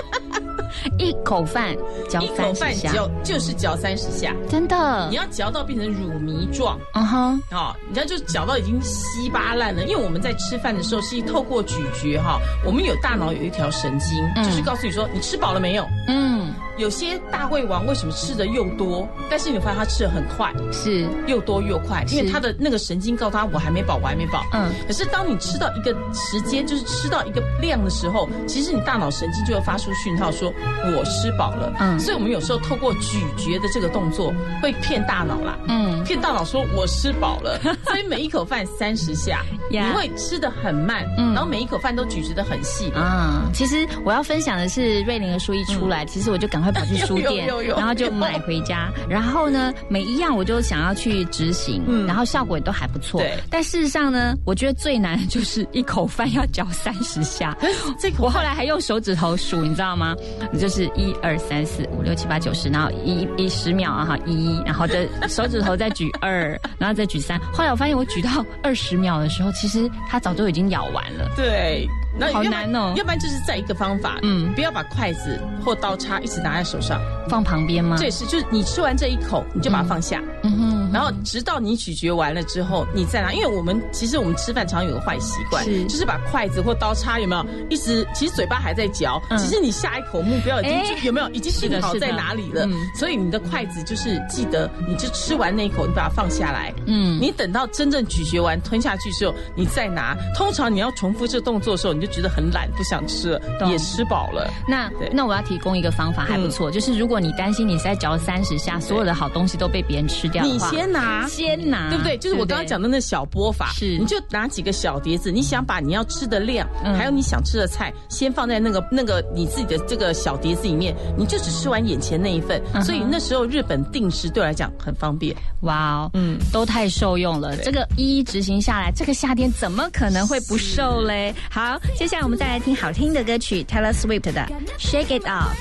[0.98, 1.76] 一口饭
[2.10, 5.16] 嚼一口三十下，饭嚼就是嚼三十下，真的你。
[5.16, 6.80] 要嚼到变成乳糜状。
[6.94, 15.86] 嗯哼，哦，人家就嚼到已经稀巴烂了，因为我们在吃饭的时候是透过咀嚼哈，我们有大脑有一条神经，嗯就是告诉你说你吃饱了没有。
[16.08, 24.44] 嗯，有些大胃王为什么吃的又多，但是你发现他吃的很快，是，又多又快，因为他的那个神经告诉他我还没饱，我还没饱。
[24.54, 30.52] 嗯可是当你吃到一个时间，就是吃到一个量的时候，其实你大脑神经就会发出讯号说
[30.98, 31.72] 我吃饱了。
[31.80, 35.58] 嗯所以我们有时候透过咀嚼的这个动作会骗大脑啦。
[35.68, 39.44] 嗯，骗大脑说我吃饱了， 所以每一口饭三十下，
[39.82, 42.92] 你呀会吃的很慢，嗯然后每一口饭都咀嚼的很细。
[42.92, 48.92] 啊，其实我要分享的是瑞玲的书一出来，其实我就赶快跑去书店 然后就买回家。
[49.10, 53.20] 然后呢，每一样我就想要去执行，嗯然后效果也都还不错。
[53.20, 57.58] 对但事实上呢，我觉得最难的就是一口饭要嚼三十下。
[58.00, 60.16] 这口我后来还用手指头数，你知道吗？
[60.60, 67.40] 就是一二三四五六七八九十，然后一一十秒啊哈一，然后再手指头再举二，然后再举三。
[67.52, 71.32] 后来我发现我举到二十秒的时候，其实它早就已经咬完了。
[71.38, 71.88] 对，
[72.20, 72.94] 那好要不然难哦。
[72.98, 74.50] 要不然就是再一个方法，嗯。
[74.50, 77.00] 嗯，不要把筷子或刀叉一直拿在手上，
[77.30, 77.96] 放旁边吗？
[77.98, 83.34] 这也是，就是你吃完这一口，你就把它放下，嗯哼，然后直到你咀嚼完了之后，你再拿。
[83.34, 85.84] 因为我们其实我们吃饭常有个坏习惯，是。
[85.86, 87.46] 就是把筷子或刀叉有没有？
[87.70, 89.38] 一直，其实嘴巴还在嚼，嗯。
[89.38, 90.84] 其实你下一口目标已经、哎。
[91.04, 91.28] 有没有？
[91.32, 92.74] 已经定好在哪里了，嗯。
[92.96, 97.20] 所以你的筷子就是记得，你就吃完那一口，你把它放下来，嗯。
[97.20, 100.16] 你等到真正咀嚼完吞下去之后，你再拿。
[100.36, 104.48] 通常你要重复这个动作的时候，你就觉得很懒，不想吃了，也吃饱了。
[104.68, 105.10] 那对。
[105.12, 111.28] 那我要提供一个方法，还不错，就是如果你担心你是在嚼三十下，所有的好东西都被别人吃掉的你话，先拿。
[111.28, 112.18] 先拿，对不对？
[112.18, 122.62] 就是我刚刚讲的那小波法，是你就拿几个小碟子，你想把你要吃的量，嗯还有你想吃的菜，先放在那个那个你自己的这个小碟子里面，你就只吃完眼前那一份。
[122.74, 125.36] 嗯所以那时候日本定时对我来讲很方便。
[125.62, 127.56] 哇哦，嗯都太受用了。
[127.58, 131.34] 这个一一执行下来，这个夏天怎么可能会不瘦嘞？
[131.50, 134.34] 好，接下来我们再来听好听的歌曲，Taylor Swift 的
[134.78, 135.54] 《Shake It Off》。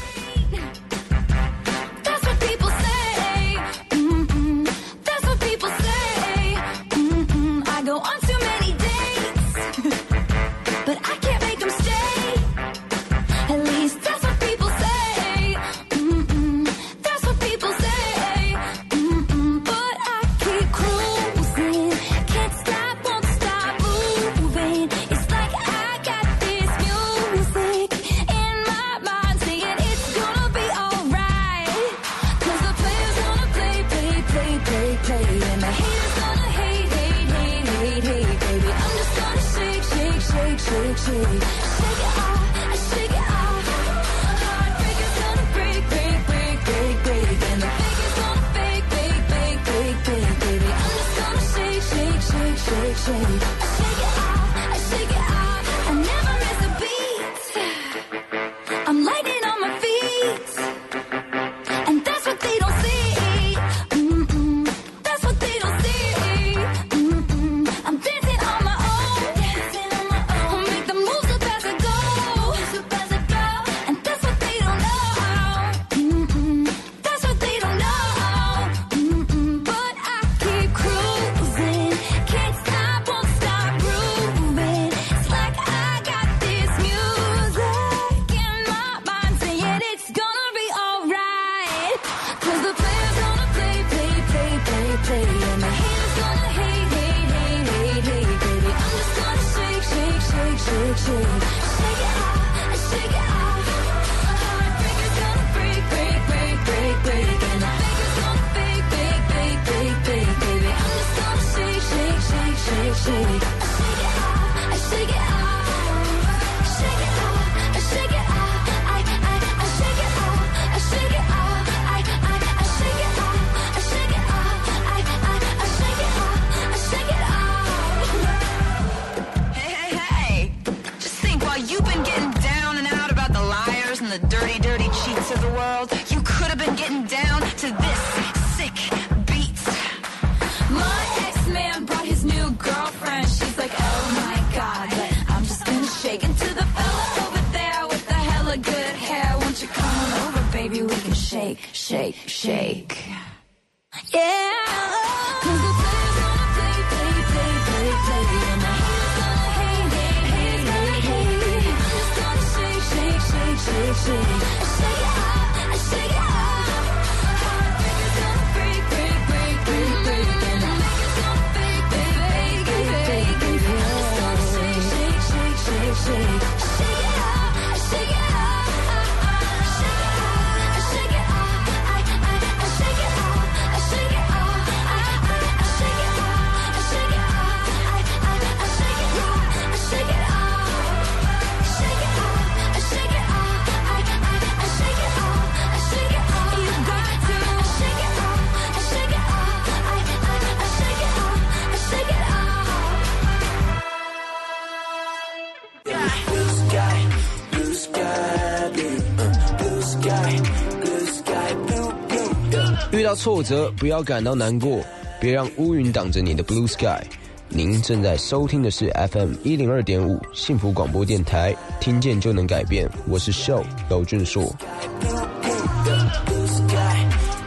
[213.23, 214.81] 挫折不要感到难过，
[215.21, 217.01] 别让乌云挡着你的 blue sky。
[217.49, 222.91] 您正在收听的是 FM 一零二点五幸福广播电台，听见就能改变。
[223.09, 223.31] 我是。
[223.31, 223.55] sky,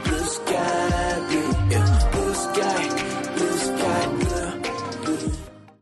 [0.05, 0.53] blue sky,
[1.27, 2.87] blue, yeah, blue sky,
[3.35, 4.07] blue sky,
[5.03, 5.29] blue.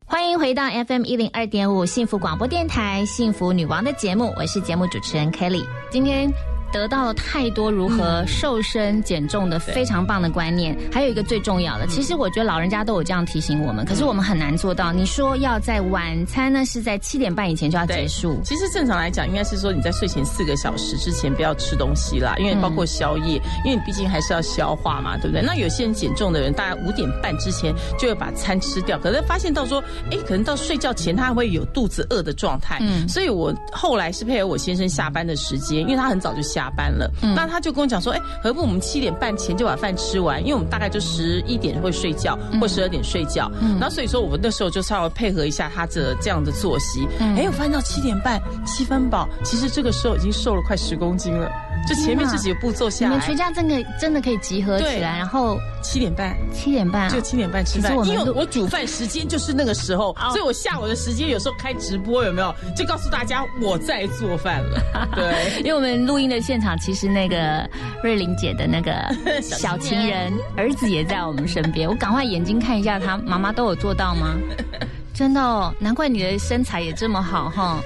[0.07, 5.63] 欢迎回到 FM 一零二点五幸福广播电台幸福女王的节目，我是节目主持人 Kelly。
[5.91, 6.31] 今天
[6.73, 14.91] 得到了太多如何瘦身减重的非常棒的观念，还有一个最重要的，其实我觉得老人家都有这样提醒我们，可是我们很难做到。
[14.91, 25.43] 你说要在晚餐呢是在七点半以前就要结束，其实正常来讲，应该是说你在睡前四个小时之前不要吃东西啦，因为包括宵夜，因为你毕竟还是要消化嘛，对不对？
[25.43, 51.51] 那有些人减重的人，大概五点半之前就会把餐吃掉，可是发现到说，哎，可能到睡觉前他会有肚子饿的状态，嗯，所以我后来是配合我先生下班的时间，因为他很早就下班了，那他就跟我讲说，哎，何不我们七点半前就把饭吃完，因为我们大概就十一点会睡觉，或十二点睡觉，然后所以说我们那时候就稍微配合一下他的这样的作息，哎，我发现到七点半七分饱，其实这个时候已经瘦了快十公斤了，
[51.87, 53.11] 就前面这几个步骤下来。
[53.11, 53.33] 们全。
[53.33, 57.03] 家真的真的可以集合起来，然后七点半，七点半。
[57.03, 57.93] 啊就七点半吃饭。
[58.05, 62.53] 因为录我煮饭时间就是那个时候，所以我下午的时间有时候开直播有没有？
[62.75, 64.79] 就告诉大家我在做饭了。
[65.15, 67.67] 对，因为我们录音的现场，其实那个
[68.03, 68.93] 瑞玲姐的那个
[69.41, 74.35] 小情人儿子也在我们身边，我赶快眼睛看一下他，妈妈都有做到吗？
[75.13, 77.79] 真的哦，难怪你的身材也这么好哈。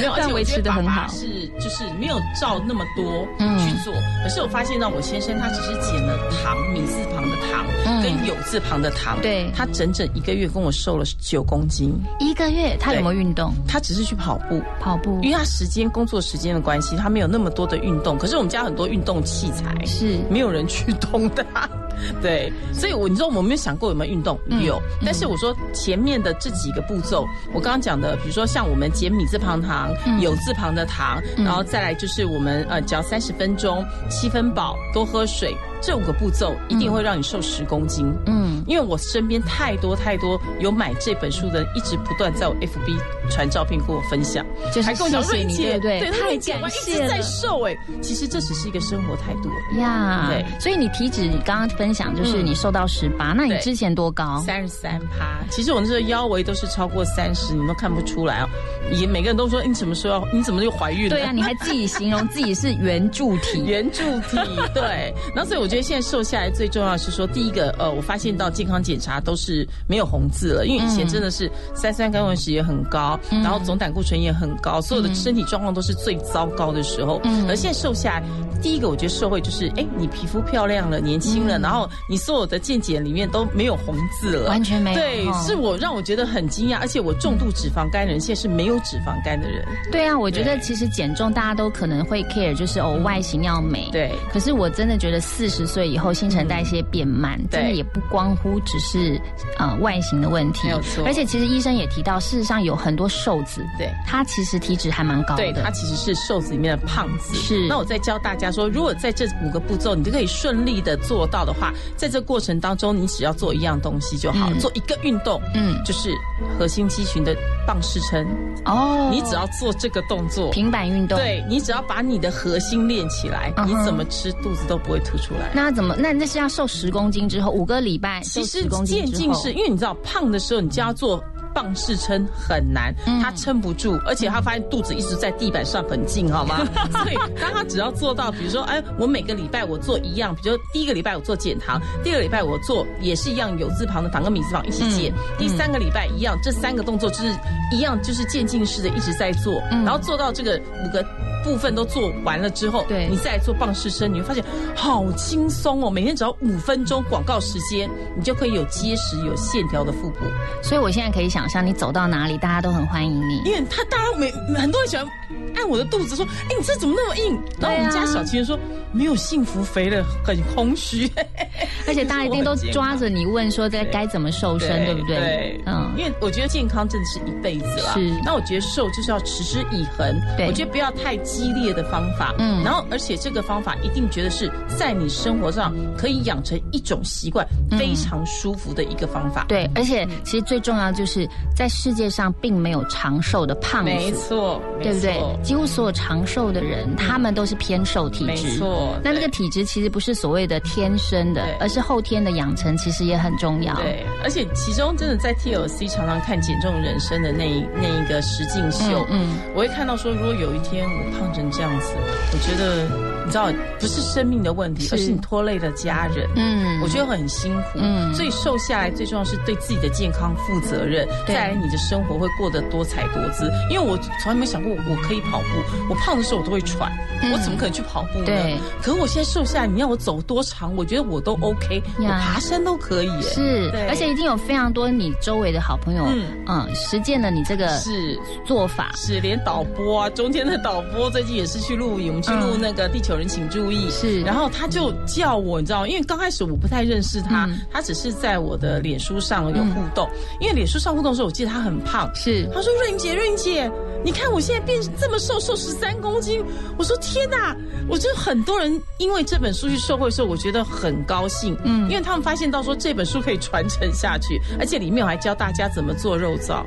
[0.00, 3.92] 没有，而且但维持的很好是就是没有照那么多嗯去做，
[4.22, 13.52] 可是我发现到我先生他只是减了糖，米字旁的糖嗯跟有字旁的糖，对他整整一个月跟我瘦了九公斤，一个月他有没有运动？
[13.68, 14.60] 他只是去跑步。
[14.80, 18.18] 跑步因为他时间工作时间的关系，他没有那么多的运动。
[18.18, 21.68] 可是我们家很多运动器材是没有人去动的啊、
[22.22, 24.80] 对，所以我你知道我没有想过有没有运动，嗯有。
[25.10, 30.20] 但是我说前面的这几个步骤，我刚刚讲的，比如说像我们减米字旁糖、嗯。
[30.20, 38.06] 酉字旁的糖，然后再来就是我们呃只要三十分钟，七分饱，多喝水，这五个步骤一定会让你瘦十公斤。
[38.26, 42.98] 嗯，因为我身边太多太多有买这本书的，一直不断在我 FB
[43.30, 49.50] 传照片跟我分享，就是还跟我讲谢谢你瑞姐，对对太感我一直在瘦哎，其实这只是一个生活态度。
[49.78, 54.38] 呀，对所以你体脂，你刚刚分享就是嗯你瘦到十八，那你之前多高？
[54.46, 58.48] 三十三趴，其实我那时候腰围都是超过三十，你们都看不出来哦。
[58.92, 61.10] 也每个人都说你什么时候，你怎么就怀孕了？
[61.10, 64.36] 对啊，你还自己形容自己是圆柱体， 圆柱体，
[64.74, 65.14] 对。
[65.34, 77.20] 然后所以我觉得现在瘦下来最重要的是说，第一个，呃，我发现到健康检查都是没有红字了，因为以前真的是三酸甘油酯也很高，然后总胆固醇也很高，所有的身体状况都是最糟糕的时候。
[77.22, 77.48] 嗯。
[77.48, 78.24] 而现在瘦下来，
[78.60, 89.64] 第一个我觉得社会就是，哎，你皮肤漂亮了，年轻了，然后你所有的健检里面都没有红字了，完全没有对，哦是我让我觉得很惊讶，而且我重度脂肪肝的人现在是没有脂肪肝的人。
[89.92, 94.10] 对啊，我觉得其实减重大家都可能会 care，就是哦外形要美，对。
[94.32, 99.20] 可是我真的觉得四十十岁以后新陈代谢变慢，真的也不光乎只是
[99.58, 107.34] 呃外形的问题，没有错而且其实医生也提到，事实上有很多瘦子，对他其实体脂还蛮高的，对，他其实是瘦子里面的胖子。
[107.34, 116.10] 是那我再教大家说，如果在这五个步骤你都可以顺利的做到的话，在这过程当中，你只要做一样东西就好，嗯做一个运动，嗯就是
[116.58, 117.36] 核心肌群的
[117.66, 118.26] 棒式撑。
[118.64, 125.49] 哦，你只要做这个动作，平板运动，，对你只要把你的核心练起来，你怎么吃肚子都不会凸出来。
[125.52, 125.96] 那怎么？
[125.98, 131.22] 那那是要瘦十公斤之后，五个礼拜其实渐进式，因为你知道胖的时候，你就要做。
[131.52, 136.64] 棒式撑很难，嗯他撑不住，而且他发现肚子一直在地板上很近，好吗？
[137.02, 147.24] 所以当他只要做到，比如说，哎，我每个礼拜我做一样，比如说第一个礼拜我做减糖，第二个礼拜我做也是一样有字旁的糖跟米字旁一起减，嗯第三个礼拜一样，这三个动作就是
[147.72, 150.52] 一样，就是渐进式的一直在做，嗯然后做到这个
[150.84, 151.04] 五个
[151.42, 160.18] 部分都做完了之后，对你再来做棒式生，你会发现好轻松哦，每天只要五分钟广告时间，你就可以有结实有线条的腹部。
[160.62, 163.42] 所以我现在可以想象，你走到哪里，大家都很欢迎你。
[163.44, 165.06] 因为他大家每很多人喜欢
[165.54, 168.58] 按我的肚子说：“哎，你这怎么那么硬？”然后我们家小情人说
[168.92, 171.10] ：“没有幸福肥了，很空虚。”
[171.86, 175.16] 而且大家一定都抓着你问说该该怎么瘦身，对不对？
[175.16, 177.92] 对，嗯，因为我觉得健康真的是一辈子啦。
[177.94, 180.20] 是那我觉得瘦就是要持之以恒。
[180.36, 182.34] 对我觉得不要太激烈的方法。
[182.38, 187.46] 嗯然后而且这个方法一定觉得是在你生活上可以养成一种习惯，
[187.78, 189.44] 非常舒服的一个方法。
[189.48, 195.18] 对，而且其实最重要就是在世界上并没有长寿的胖子，没错，对不对？
[195.42, 198.56] 几乎所有长寿的人，他们都是偏瘦体质没。
[198.56, 203.74] 错对那那个体质其实不是所谓的天生的，而是后天的养成，其实也很重要。
[203.76, 211.94] 对，而且其中真的在 TLC 常常看《减重人生》的那一那一个实境秀，嗯嗯我会看到说，如果有一天我胖成这样子，
[212.32, 214.94] 我觉得你知道，不是生命的问题，是。
[214.94, 216.28] 而是你拖累了家人。
[216.36, 216.80] 嗯。
[216.82, 218.12] 我觉得很辛苦，嗯。
[218.14, 221.34] 所以瘦下来最重要是对自己的健康负责任，对。
[221.34, 223.50] 再来你的生活会过得多彩多姿。
[223.70, 225.46] 因为我从来没想过我可以跑步，
[225.88, 226.90] 我胖的时候我都会喘，
[227.22, 227.32] 嗯。
[227.32, 228.26] 我怎么可能去跑步呢？
[228.26, 228.58] 对。
[228.82, 233.22] 可是我现在瘦下来，你要我走多长，我觉得我都 OK，我爬山都可以。
[233.22, 233.70] 是。
[233.70, 236.24] 对，而且一定有非常多你周围的好朋友，嗯。
[236.46, 238.18] 嗯实践了你这个是。
[238.44, 238.90] 做法。
[238.96, 245.88] 是，连导播啊，中间的导播最近也是去录影，我们去录嗯那个《地球人请注意》，是然后他就叫我，你知道吗？
[245.88, 250.08] 因为刚开始我不太认识他，嗯他只是在我的脸书上有互动，
[250.40, 253.70] 因为脸书上互动的时候，我记得他很胖，是他说：“润姐，润姐，
[254.02, 256.42] 你看我现在变这么瘦，瘦十三公斤。”
[256.78, 257.54] 我说：“天哪！”
[257.88, 266.64] 我觉得很多人因为这本书去受惠的时候，我觉得很高兴，嗯因为他们发现到说这本书可以传承下去，而且里面我还教大家怎么做肉燥。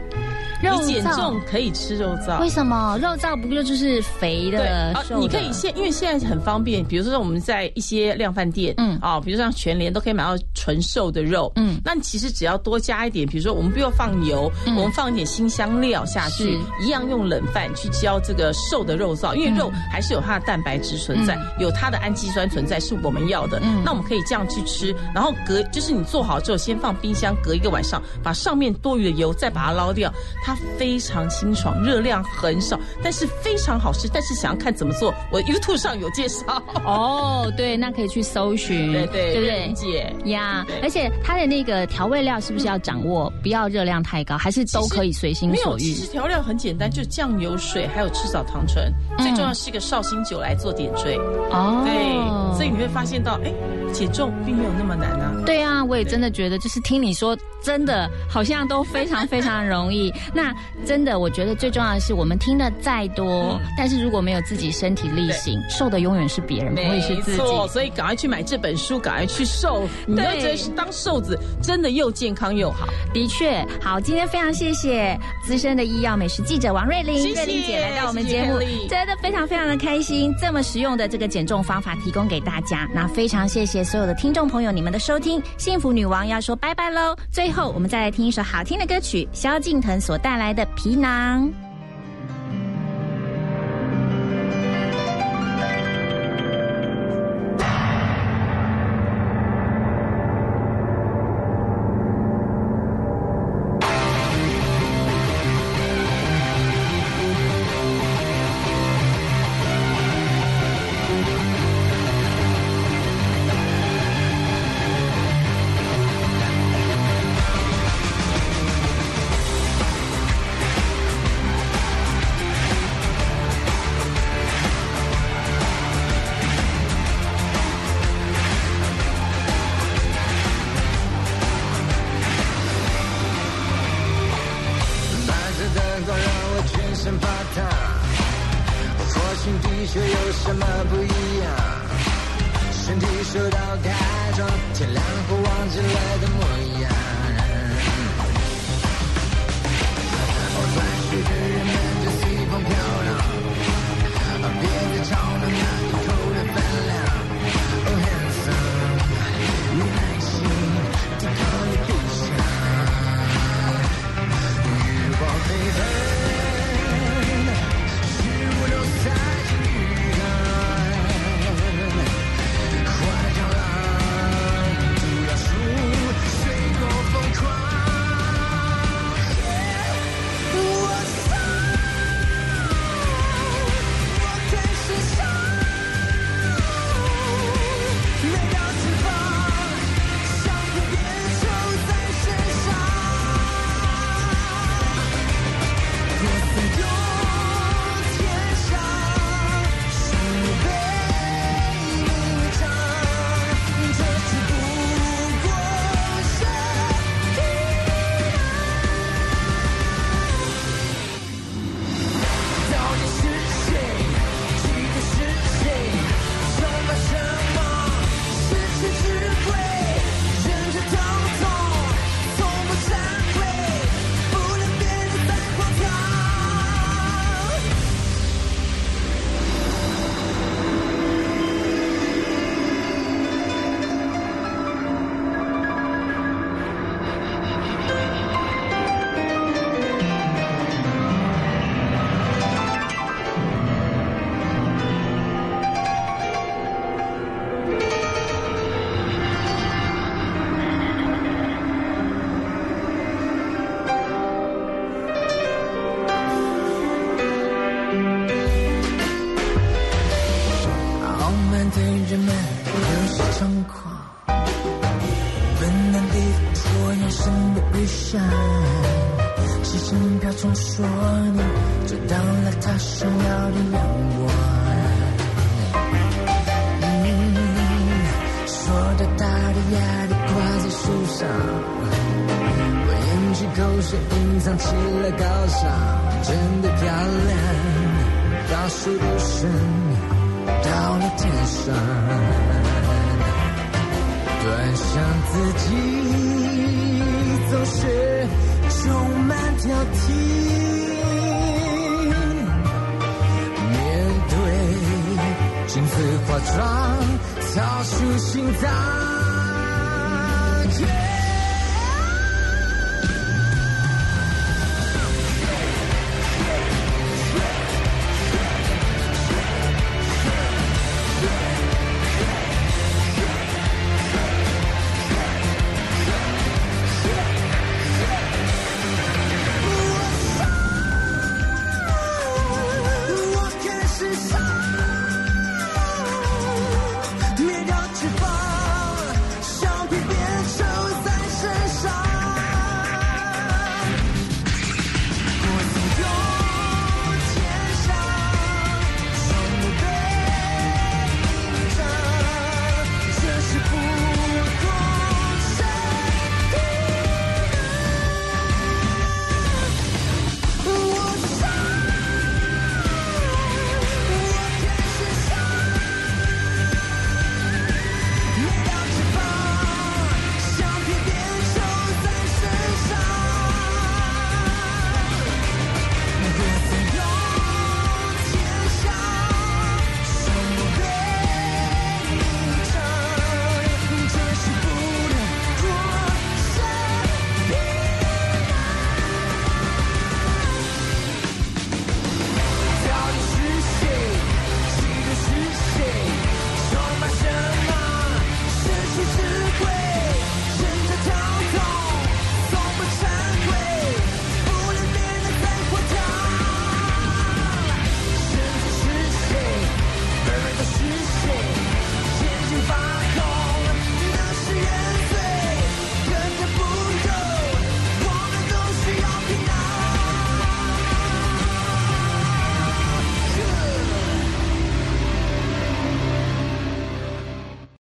[0.64, 1.16] 肉你减燥。
[1.16, 2.98] 重可以吃肉燥，为什么？
[3.02, 5.22] 肉燥不就就是肥对的、啊瘦，的？
[5.22, 8.98] 你可以现，因为现在很方便，比如说我们在一些量贩店，嗯。
[9.02, 11.80] 啊，比如像全联都可以买到纯瘦的肉，嗯。
[11.84, 14.76] 那其实只要多加一点，比如说我们不要放油，嗯。
[14.76, 21.48] 我们放一点新香料下去，一样用冷饭去浇这个瘦的肉燥，因为肉还是有它的蛋白质存在，嗯。
[21.60, 23.82] 有它的氨基酸存在，是我们要的，嗯。
[23.84, 30.12] 那我们可以这样去吃，然后隔就是你做好之后，先放冰箱隔一个晚上，把上面多余的油再把它捞掉，
[30.44, 34.08] 它非常清爽，热量很少，但是非常好吃。
[34.14, 36.62] 但是想要看怎么做，我 YouTube 上有介绍。
[36.86, 39.74] 哦，对，那可以去搜寻，对对对不对？
[39.74, 45.82] 姐呀，而且它的那个调味料是不是要掌握，不要热量太高，还是都可以随心所欲？
[45.82, 51.18] 其实调料很简单，就酱油、水还有赤藻糖醇，最重要是一个绍兴酒来做点缀。
[51.52, 53.52] 哦，对，所以你会发现到，哎，
[53.94, 55.32] 减重并没有那么难啊。
[55.46, 60.12] 对啊，我也真的觉得，就是听你说，真的好像都非常非常容易。
[60.34, 60.54] 那
[60.86, 67.38] 真的，我觉得最重要的是，我们听的再多，但是如果没有自己身体力行，瘦的永远是别人，不会是自己。
[67.38, 69.88] 没错，所以赶快去买这本书，赶快去瘦。
[70.08, 72.88] 你要觉得当瘦子真的又健康又好。
[73.14, 82.90] 的确，好，今天非常谢谢资深的医药美食记者王瑞玲，谢谢瑞玲姐来到我们节目真的非常非常的开心，这么实用的这个减重方法提供给大家。
[82.94, 87.16] 那非常谢谢所有的听众朋友你们的收听，幸福女王要说拜拜喽。
[87.32, 91.48] 最后，我们再来听一首好听的歌曲，萧敬腾所带来的《皮囊》。